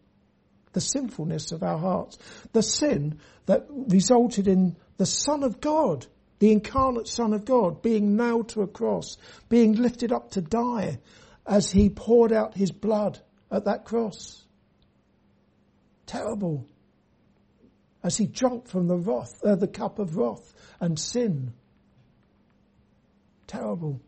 The 0.73 0.81
sinfulness 0.81 1.53
of 1.53 1.63
our 1.63 1.79
hearts. 1.79 2.19
The 2.53 2.63
sin 2.63 3.19
that 3.47 3.67
resulted 3.69 4.47
in 4.47 4.77
the 4.97 5.07
Son 5.07 5.43
of 5.43 5.61
God, 5.61 6.07
the 6.39 6.53
incarnate 6.53 7.09
Son 7.09 7.33
of 7.33 7.45
God, 7.45 7.83
being 7.83 8.17
nailed 8.17 8.51
to 8.51 8.63
a 8.63 8.67
cross, 8.67 9.17
being 9.49 9.75
lifted 9.75 10.13
up 10.13 10.31
to 10.33 10.41
die 10.41 11.01
as 11.47 11.71
he 11.71 11.91
poured 11.91 12.33
out 12.33 12.55
his 12.55 12.71
blood 12.71 13.19
at 13.51 13.65
that 13.65 13.85
cross. 13.85 14.45
Terrible. 16.07 16.67
As 18.03 18.17
he 18.17 18.27
drank 18.27 18.69
from 18.69 18.89
the 18.89 18.97
wrath, 18.97 19.43
uh, 19.45 19.57
the 19.57 19.69
cup 19.69 19.99
of 19.99 20.17
wrath 20.17 20.55
and 20.81 20.99
sin. 20.99 21.53
Terrible. 23.47 24.01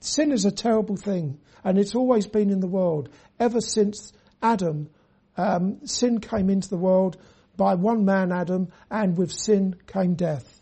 Sin 0.00 0.32
is 0.32 0.44
a 0.46 0.50
terrible 0.50 0.96
thing, 0.96 1.38
and 1.62 1.78
it's 1.78 1.94
always 1.94 2.26
been 2.26 2.50
in 2.50 2.60
the 2.60 2.66
world 2.66 3.10
ever 3.38 3.60
since 3.60 4.12
Adam. 4.42 4.88
Um, 5.36 5.86
sin 5.86 6.20
came 6.20 6.48
into 6.48 6.70
the 6.70 6.78
world 6.78 7.18
by 7.56 7.74
one 7.74 8.06
man, 8.06 8.32
Adam, 8.32 8.68
and 8.90 9.18
with 9.18 9.30
sin 9.30 9.76
came 9.86 10.14
death. 10.14 10.60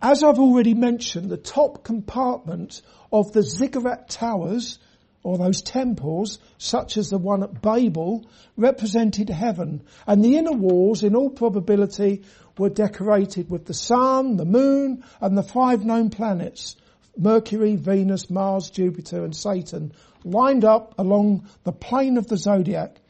As 0.00 0.22
I've 0.22 0.38
already 0.38 0.74
mentioned, 0.74 1.30
the 1.30 1.36
top 1.38 1.82
compartment 1.82 2.82
of 3.10 3.32
the 3.32 3.42
ziggurat 3.42 4.08
towers, 4.08 4.78
or 5.24 5.38
those 5.38 5.62
temples, 5.62 6.38
such 6.58 6.96
as 6.96 7.08
the 7.08 7.18
one 7.18 7.42
at 7.42 7.60
Babel, 7.60 8.24
represented 8.56 9.30
heaven, 9.30 9.82
and 10.06 10.22
the 10.22 10.36
inner 10.36 10.52
walls, 10.52 11.02
in 11.02 11.16
all 11.16 11.30
probability, 11.30 12.22
were 12.58 12.68
decorated 12.68 13.50
with 13.50 13.64
the 13.64 13.74
sun, 13.74 14.36
the 14.36 14.44
moon, 14.44 15.02
and 15.20 15.36
the 15.36 15.42
five 15.42 15.84
known 15.84 16.10
planets, 16.10 16.76
Mercury, 17.16 17.74
Venus, 17.74 18.28
Mars, 18.28 18.70
Jupiter, 18.70 19.24
and 19.24 19.34
Saturn, 19.34 19.92
lined 20.24 20.64
up 20.64 20.94
along 20.98 21.48
the 21.64 21.72
plane 21.72 22.18
of 22.18 22.26
the 22.26 22.36
zodiac. 22.36 23.00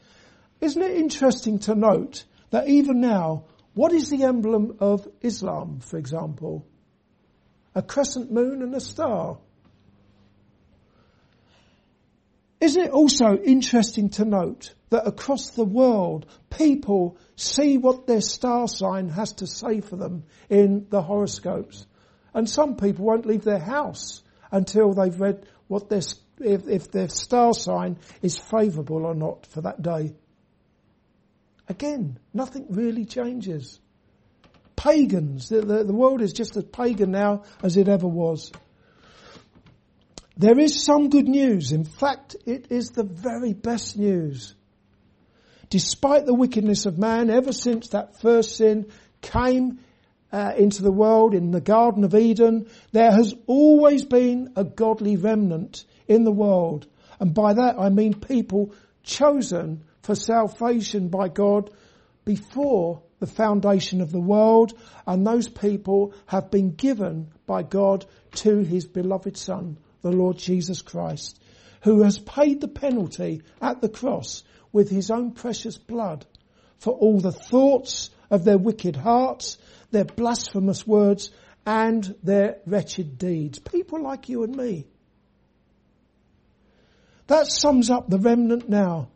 Isn't 0.61 0.81
it 0.81 0.97
interesting 0.97 1.59
to 1.59 1.75
note 1.75 2.23
that 2.49 2.69
even 2.69 3.01
now, 3.01 3.43
what 3.73 3.91
is 3.91 4.09
the 4.09 4.23
emblem 4.23 4.77
of 4.79 5.05
Islam, 5.21 5.79
for 5.81 5.97
example? 5.97 6.65
A 7.75 7.81
crescent 7.81 8.31
moon 8.31 8.61
and 8.61 8.73
a 8.73 8.79
star. 8.79 9.37
Isn't 12.61 12.85
it 12.85 12.91
also 12.91 13.37
interesting 13.37 14.09
to 14.11 14.25
note 14.25 14.73
that 14.89 15.07
across 15.07 15.49
the 15.49 15.65
world, 15.65 16.25
people 16.49 17.17
see 17.35 17.77
what 17.77 18.07
their 18.07 18.21
star 18.21 18.67
sign 18.67 19.09
has 19.09 19.33
to 19.33 19.47
say 19.47 19.81
for 19.81 19.97
them 19.97 20.23
in 20.49 20.87
the 20.89 21.01
horoscopes. 21.01 21.85
And 22.33 22.49
some 22.49 22.75
people 22.77 23.05
won't 23.05 23.25
leave 23.25 23.43
their 23.43 23.59
house 23.59 24.23
until 24.51 24.93
they've 24.93 25.19
read 25.19 25.45
what 25.67 25.89
their, 25.89 26.01
if, 26.39 26.67
if 26.67 26.91
their 26.91 27.09
star 27.09 27.53
sign 27.53 27.97
is 28.21 28.37
favourable 28.37 29.05
or 29.05 29.15
not 29.15 29.45
for 29.47 29.61
that 29.61 29.81
day. 29.81 30.13
Again, 31.67 32.19
nothing 32.33 32.67
really 32.69 33.05
changes. 33.05 33.79
pagans. 34.75 35.49
The, 35.49 35.61
the, 35.61 35.83
the 35.83 35.93
world 35.93 36.21
is 36.21 36.33
just 36.33 36.55
as 36.57 36.63
pagan 36.63 37.11
now 37.11 37.43
as 37.63 37.77
it 37.77 37.87
ever 37.87 38.07
was. 38.07 38.51
There 40.37 40.59
is 40.59 40.83
some 40.83 41.09
good 41.09 41.27
news. 41.27 41.71
In 41.71 41.85
fact, 41.85 42.35
it 42.45 42.67
is 42.69 42.89
the 42.89 43.03
very 43.03 43.53
best 43.53 43.97
news. 43.97 44.53
Despite 45.69 46.25
the 46.25 46.33
wickedness 46.33 46.85
of 46.85 46.97
man, 46.97 47.29
ever 47.29 47.53
since 47.53 47.89
that 47.89 48.19
first 48.21 48.57
sin 48.57 48.91
came 49.21 49.79
uh, 50.31 50.53
into 50.57 50.83
the 50.83 50.91
world 50.91 51.33
in 51.33 51.51
the 51.51 51.61
Garden 51.61 52.03
of 52.03 52.13
Eden, 52.13 52.67
there 52.91 53.11
has 53.11 53.33
always 53.47 54.03
been 54.03 54.51
a 54.55 54.63
godly 54.63 55.15
remnant 55.15 55.85
in 56.07 56.23
the 56.23 56.31
world. 56.31 56.87
And 57.19 57.33
by 57.33 57.53
that 57.53 57.79
I 57.79 57.89
mean 57.89 58.13
people 58.13 58.73
chosen 59.03 59.83
for 60.01 60.15
salvation 60.15 61.07
by 61.07 61.29
God 61.29 61.71
before 62.25 63.01
the 63.19 63.27
foundation 63.27 64.01
of 64.01 64.11
the 64.11 64.19
world 64.19 64.73
and 65.07 65.25
those 65.25 65.47
people 65.47 66.13
have 66.25 66.51
been 66.51 66.71
given 66.71 67.31
by 67.45 67.63
God 67.63 68.05
to 68.35 68.59
his 68.59 68.85
beloved 68.85 69.37
son, 69.37 69.77
the 70.05 70.11
Lord 70.11 70.37
Jesus 70.37 70.83
Christ, 70.83 71.41
who 71.81 72.03
has 72.03 72.19
paid 72.19 72.61
the 72.61 72.67
penalty 72.67 73.41
at 73.59 73.81
the 73.81 73.89
cross 73.89 74.43
with 74.71 74.87
his 74.87 75.09
own 75.09 75.31
precious 75.31 75.79
blood 75.79 76.27
for 76.77 76.93
all 76.93 77.19
the 77.19 77.31
thoughts 77.31 78.11
of 78.29 78.45
their 78.45 78.59
wicked 78.59 78.95
hearts, 78.95 79.57
their 79.89 80.05
blasphemous 80.05 80.85
words, 80.85 81.31
and 81.65 82.15
their 82.21 82.57
wretched 82.67 83.17
deeds. 83.17 83.57
People 83.57 83.99
like 83.99 84.29
you 84.29 84.43
and 84.43 84.55
me. 84.55 84.85
That 87.25 87.47
sums 87.47 87.89
up 87.89 88.07
the 88.07 88.19
remnant 88.19 88.69
now, 88.69 89.09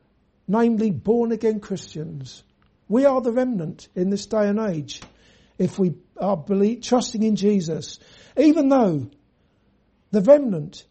namely 0.48 0.90
born 0.90 1.32
again 1.32 1.60
Christians. 1.60 2.44
We 2.88 3.06
are 3.06 3.22
the 3.22 3.32
remnant 3.32 3.90
in 3.94 4.10
this 4.10 4.26
day 4.26 4.48
and 4.48 4.60
age 4.60 5.04
if 5.60 5.78
we 5.78 5.94
are 6.18 6.36
believe, 6.36 6.82
trusting 6.82 7.22
in 7.22 7.36
Jesus. 7.36 8.00
Even 8.36 8.70
though 8.70 9.12
the 10.12 10.22
remnant, 10.22 10.86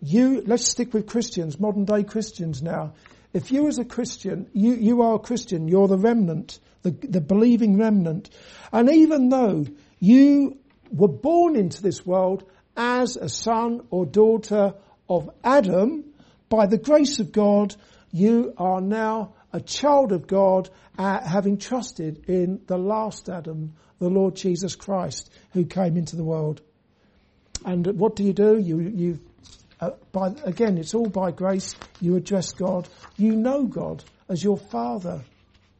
you, 0.00 0.42
let's 0.46 0.66
stick 0.66 0.92
with 0.92 1.06
Christians, 1.06 1.60
modern 1.60 1.84
day 1.84 2.02
Christians 2.02 2.62
now. 2.62 2.94
If 3.32 3.52
you 3.52 3.68
as 3.68 3.78
a 3.78 3.84
Christian, 3.84 4.48
you, 4.52 4.74
you 4.74 5.02
are 5.02 5.14
a 5.14 5.20
Christian, 5.20 5.68
you're 5.68 5.88
the 5.88 5.98
remnant, 5.98 6.58
the, 6.82 6.90
the 6.90 7.20
believing 7.20 7.78
remnant. 7.78 8.30
And 8.72 8.90
even 8.90 9.28
though 9.28 9.66
you 10.00 10.58
were 10.90 11.08
born 11.08 11.56
into 11.56 11.82
this 11.82 12.04
world 12.04 12.44
as 12.76 13.16
a 13.16 13.28
son 13.28 13.86
or 13.90 14.04
daughter 14.04 14.74
of 15.08 15.30
Adam, 15.44 16.04
by 16.48 16.66
the 16.66 16.78
grace 16.78 17.20
of 17.20 17.32
God, 17.32 17.74
you 18.10 18.52
are 18.58 18.80
now 18.80 19.34
a 19.52 19.60
child 19.60 20.12
of 20.12 20.26
God, 20.26 20.68
uh, 20.98 21.20
having 21.26 21.58
trusted 21.58 22.28
in 22.28 22.60
the 22.66 22.78
last 22.78 23.28
Adam, 23.28 23.74
the 23.98 24.10
Lord 24.10 24.36
Jesus 24.36 24.74
Christ, 24.74 25.32
who 25.52 25.64
came 25.64 25.96
into 25.96 26.16
the 26.16 26.24
world. 26.24 26.60
And 27.64 27.86
what 27.98 28.16
do 28.16 28.24
you 28.24 28.32
do? 28.32 28.58
You, 28.58 28.80
you, 28.80 29.20
uh, 29.80 29.90
by, 30.12 30.34
again, 30.44 30.78
it's 30.78 30.94
all 30.94 31.08
by 31.08 31.30
grace. 31.30 31.74
You 32.00 32.16
address 32.16 32.52
God. 32.52 32.88
You 33.16 33.36
know 33.36 33.64
God 33.64 34.04
as 34.28 34.42
your 34.42 34.56
Father. 34.56 35.22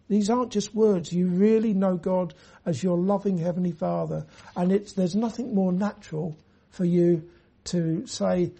These 0.08 0.30
aren't 0.30 0.52
just 0.52 0.74
words. 0.74 1.12
You 1.12 1.28
really 1.28 1.72
know 1.72 1.96
God 1.96 2.34
as 2.66 2.82
your 2.82 2.98
loving 2.98 3.38
Heavenly 3.38 3.72
Father. 3.72 4.26
And 4.56 4.72
it's, 4.72 4.92
there's 4.92 5.14
nothing 5.14 5.54
more 5.54 5.72
natural 5.72 6.36
for 6.70 6.84
you 6.84 7.30
to 7.64 8.06
say, 8.06 8.52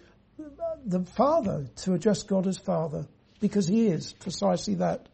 the 0.85 1.03
Father, 1.03 1.67
to 1.83 1.93
address 1.93 2.23
God 2.23 2.47
as 2.47 2.57
Father 2.57 3.05
because 3.39 3.67
he 3.67 3.87
is 3.87 4.13
precisely 4.13 4.75
that. 4.75 5.07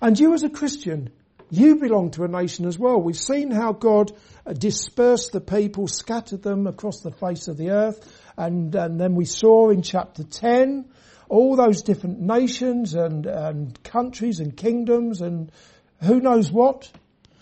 And 0.00 0.18
you 0.18 0.34
as 0.34 0.42
a 0.42 0.50
Christian, 0.50 1.10
you 1.50 1.76
belong 1.76 2.10
to 2.12 2.24
a 2.24 2.28
nation 2.28 2.66
as 2.66 2.78
well. 2.78 3.00
We've 3.00 3.16
seen 3.16 3.50
how 3.50 3.72
God 3.72 4.12
uh, 4.46 4.52
dispersed 4.52 5.32
the 5.32 5.40
people, 5.40 5.88
scattered 5.88 6.42
them 6.42 6.66
across 6.66 7.00
the 7.00 7.10
face 7.10 7.48
of 7.48 7.56
the 7.56 7.70
earth, 7.70 8.22
and, 8.36 8.74
and 8.74 9.00
then 9.00 9.14
we 9.14 9.24
saw 9.24 9.70
in 9.70 9.82
chapter 9.82 10.24
10 10.24 10.86
all 11.28 11.56
those 11.56 11.82
different 11.82 12.20
nations 12.20 12.94
and, 12.94 13.26
and 13.26 13.82
countries 13.82 14.40
and 14.40 14.56
kingdoms 14.56 15.20
and 15.20 15.50
who 16.00 16.20
knows 16.20 16.50
what. 16.50 16.90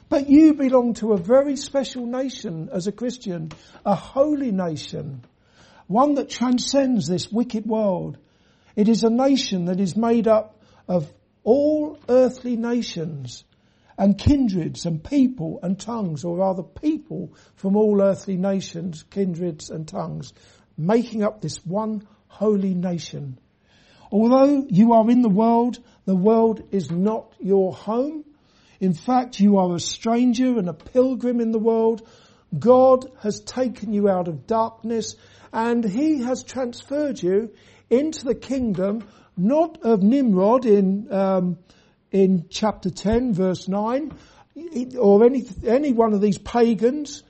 But 0.08 0.28
you 0.28 0.54
belong 0.54 0.94
to 0.94 1.12
a 1.12 1.16
very 1.16 1.56
special 1.56 2.06
nation 2.06 2.68
as 2.72 2.86
a 2.86 2.92
Christian, 2.92 3.50
a 3.84 3.94
holy 3.94 4.52
nation, 4.52 5.24
one 5.86 6.14
that 6.14 6.28
transcends 6.28 7.08
this 7.08 7.30
wicked 7.32 7.66
world 7.66 8.18
it 8.74 8.88
is 8.88 9.04
a 9.04 9.10
nation 9.10 9.66
that 9.66 9.80
is 9.80 9.96
made 9.96 10.26
up 10.26 10.58
of 10.88 11.12
all 11.44 11.98
earthly 12.08 12.56
nations 12.56 13.44
and 13.98 14.18
kindreds 14.18 14.86
and 14.86 15.02
people 15.02 15.60
and 15.62 15.78
tongues, 15.78 16.24
or 16.24 16.38
rather 16.38 16.62
people 16.62 17.34
from 17.54 17.76
all 17.76 18.00
earthly 18.00 18.36
nations, 18.36 19.04
kindreds 19.10 19.70
and 19.70 19.86
tongues, 19.86 20.32
making 20.76 21.22
up 21.22 21.40
this 21.40 21.64
one 21.64 22.06
holy 22.28 22.74
nation. 22.74 23.38
Although 24.10 24.66
you 24.68 24.92
are 24.92 25.10
in 25.10 25.22
the 25.22 25.28
world, 25.28 25.78
the 26.04 26.16
world 26.16 26.62
is 26.70 26.90
not 26.90 27.34
your 27.40 27.72
home. 27.72 28.24
In 28.80 28.94
fact, 28.94 29.40
you 29.40 29.58
are 29.58 29.74
a 29.74 29.80
stranger 29.80 30.58
and 30.58 30.68
a 30.68 30.74
pilgrim 30.74 31.40
in 31.40 31.52
the 31.52 31.58
world. 31.58 32.06
God 32.58 33.10
has 33.20 33.40
taken 33.40 33.92
you 33.92 34.08
out 34.08 34.28
of 34.28 34.46
darkness 34.46 35.16
and 35.52 35.84
He 35.84 36.22
has 36.22 36.42
transferred 36.42 37.22
you 37.22 37.52
into 37.88 38.24
the 38.24 38.34
kingdom, 38.34 39.06
not 39.36 39.82
of 39.82 40.02
Nimrod 40.02 40.66
in, 40.66 41.12
um, 41.12 41.58
in 42.12 42.46
chapter 42.50 42.90
10 42.90 43.32
verse 43.32 43.66
9, 43.66 44.12
or 44.98 45.24
any, 45.24 45.44
any 45.66 45.92
one 45.92 46.12
of 46.12 46.20
these 46.20 46.38
pagans. 46.38 47.22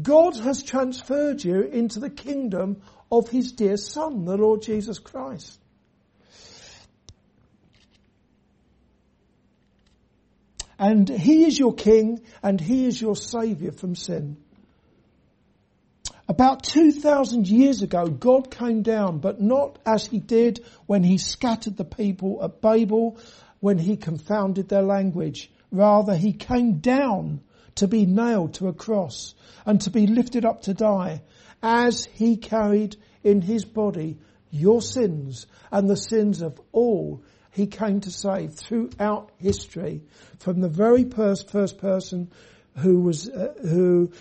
God 0.00 0.36
has 0.36 0.62
transferred 0.62 1.42
you 1.42 1.62
into 1.62 2.00
the 2.00 2.10
kingdom 2.10 2.82
of 3.10 3.28
his 3.30 3.52
dear 3.52 3.78
son, 3.78 4.26
the 4.26 4.36
Lord 4.36 4.62
Jesus 4.62 4.98
Christ. 4.98 5.58
And 10.78 11.08
he 11.08 11.46
is 11.46 11.58
your 11.58 11.72
king 11.72 12.20
and 12.42 12.60
he 12.60 12.84
is 12.84 13.00
your 13.00 13.16
savior 13.16 13.72
from 13.72 13.94
sin. 13.94 14.36
About 16.28 16.64
2,000 16.64 17.48
years 17.48 17.82
ago, 17.82 18.08
God 18.08 18.50
came 18.50 18.82
down, 18.82 19.18
but 19.18 19.40
not 19.40 19.78
as 19.86 20.06
he 20.06 20.18
did 20.18 20.64
when 20.86 21.04
he 21.04 21.18
scattered 21.18 21.76
the 21.76 21.84
people 21.84 22.40
at 22.42 22.60
Babel, 22.60 23.18
when 23.60 23.78
he 23.78 23.96
confounded 23.96 24.68
their 24.68 24.82
language. 24.82 25.50
Rather, 25.70 26.16
he 26.16 26.32
came 26.32 26.78
down 26.78 27.40
to 27.76 27.88
be 27.88 28.06
nailed 28.06 28.54
to 28.54 28.68
a 28.68 28.72
cross 28.72 29.34
and 29.64 29.80
to 29.82 29.90
be 29.90 30.06
lifted 30.06 30.44
up 30.44 30.62
to 30.62 30.74
die 30.74 31.22
as 31.62 32.06
he 32.12 32.36
carried 32.36 32.96
in 33.22 33.40
his 33.40 33.64
body 33.64 34.18
your 34.50 34.80
sins 34.80 35.46
and 35.70 35.88
the 35.88 35.96
sins 35.96 36.42
of 36.42 36.60
all 36.72 37.22
he 37.50 37.66
came 37.66 38.00
to 38.00 38.10
save 38.10 38.54
throughout 38.54 39.30
history 39.38 40.02
from 40.38 40.60
the 40.60 40.68
very 40.68 41.04
first, 41.04 41.50
first 41.50 41.78
person 41.78 42.30
who 42.76 43.00
was, 43.00 43.28
uh, 43.28 43.54
who 43.62 44.12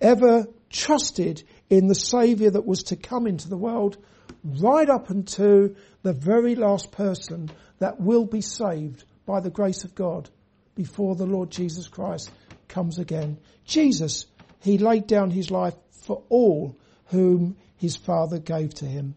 ever 0.00 0.46
trusted 0.70 1.42
in 1.68 1.88
the 1.88 1.94
Saviour 1.94 2.50
that 2.50 2.66
was 2.66 2.84
to 2.84 2.96
come 2.96 3.26
into 3.26 3.48
the 3.48 3.56
world 3.56 3.98
right 4.44 4.88
up 4.88 5.10
until 5.10 5.70
the 6.02 6.12
very 6.12 6.54
last 6.54 6.92
person 6.92 7.50
that 7.78 8.00
will 8.00 8.24
be 8.24 8.40
saved 8.40 9.04
by 9.26 9.40
the 9.40 9.50
grace 9.50 9.84
of 9.84 9.94
God 9.94 10.28
before 10.74 11.14
the 11.14 11.26
Lord 11.26 11.50
Jesus 11.50 11.88
Christ 11.88 12.30
comes 12.68 12.98
again. 12.98 13.38
Jesus, 13.64 14.26
He 14.60 14.78
laid 14.78 15.06
down 15.06 15.30
His 15.30 15.50
life 15.50 15.74
for 15.90 16.22
all 16.28 16.76
whom 17.06 17.56
His 17.76 17.96
Father 17.96 18.38
gave 18.38 18.74
to 18.74 18.86
Him. 18.86 19.16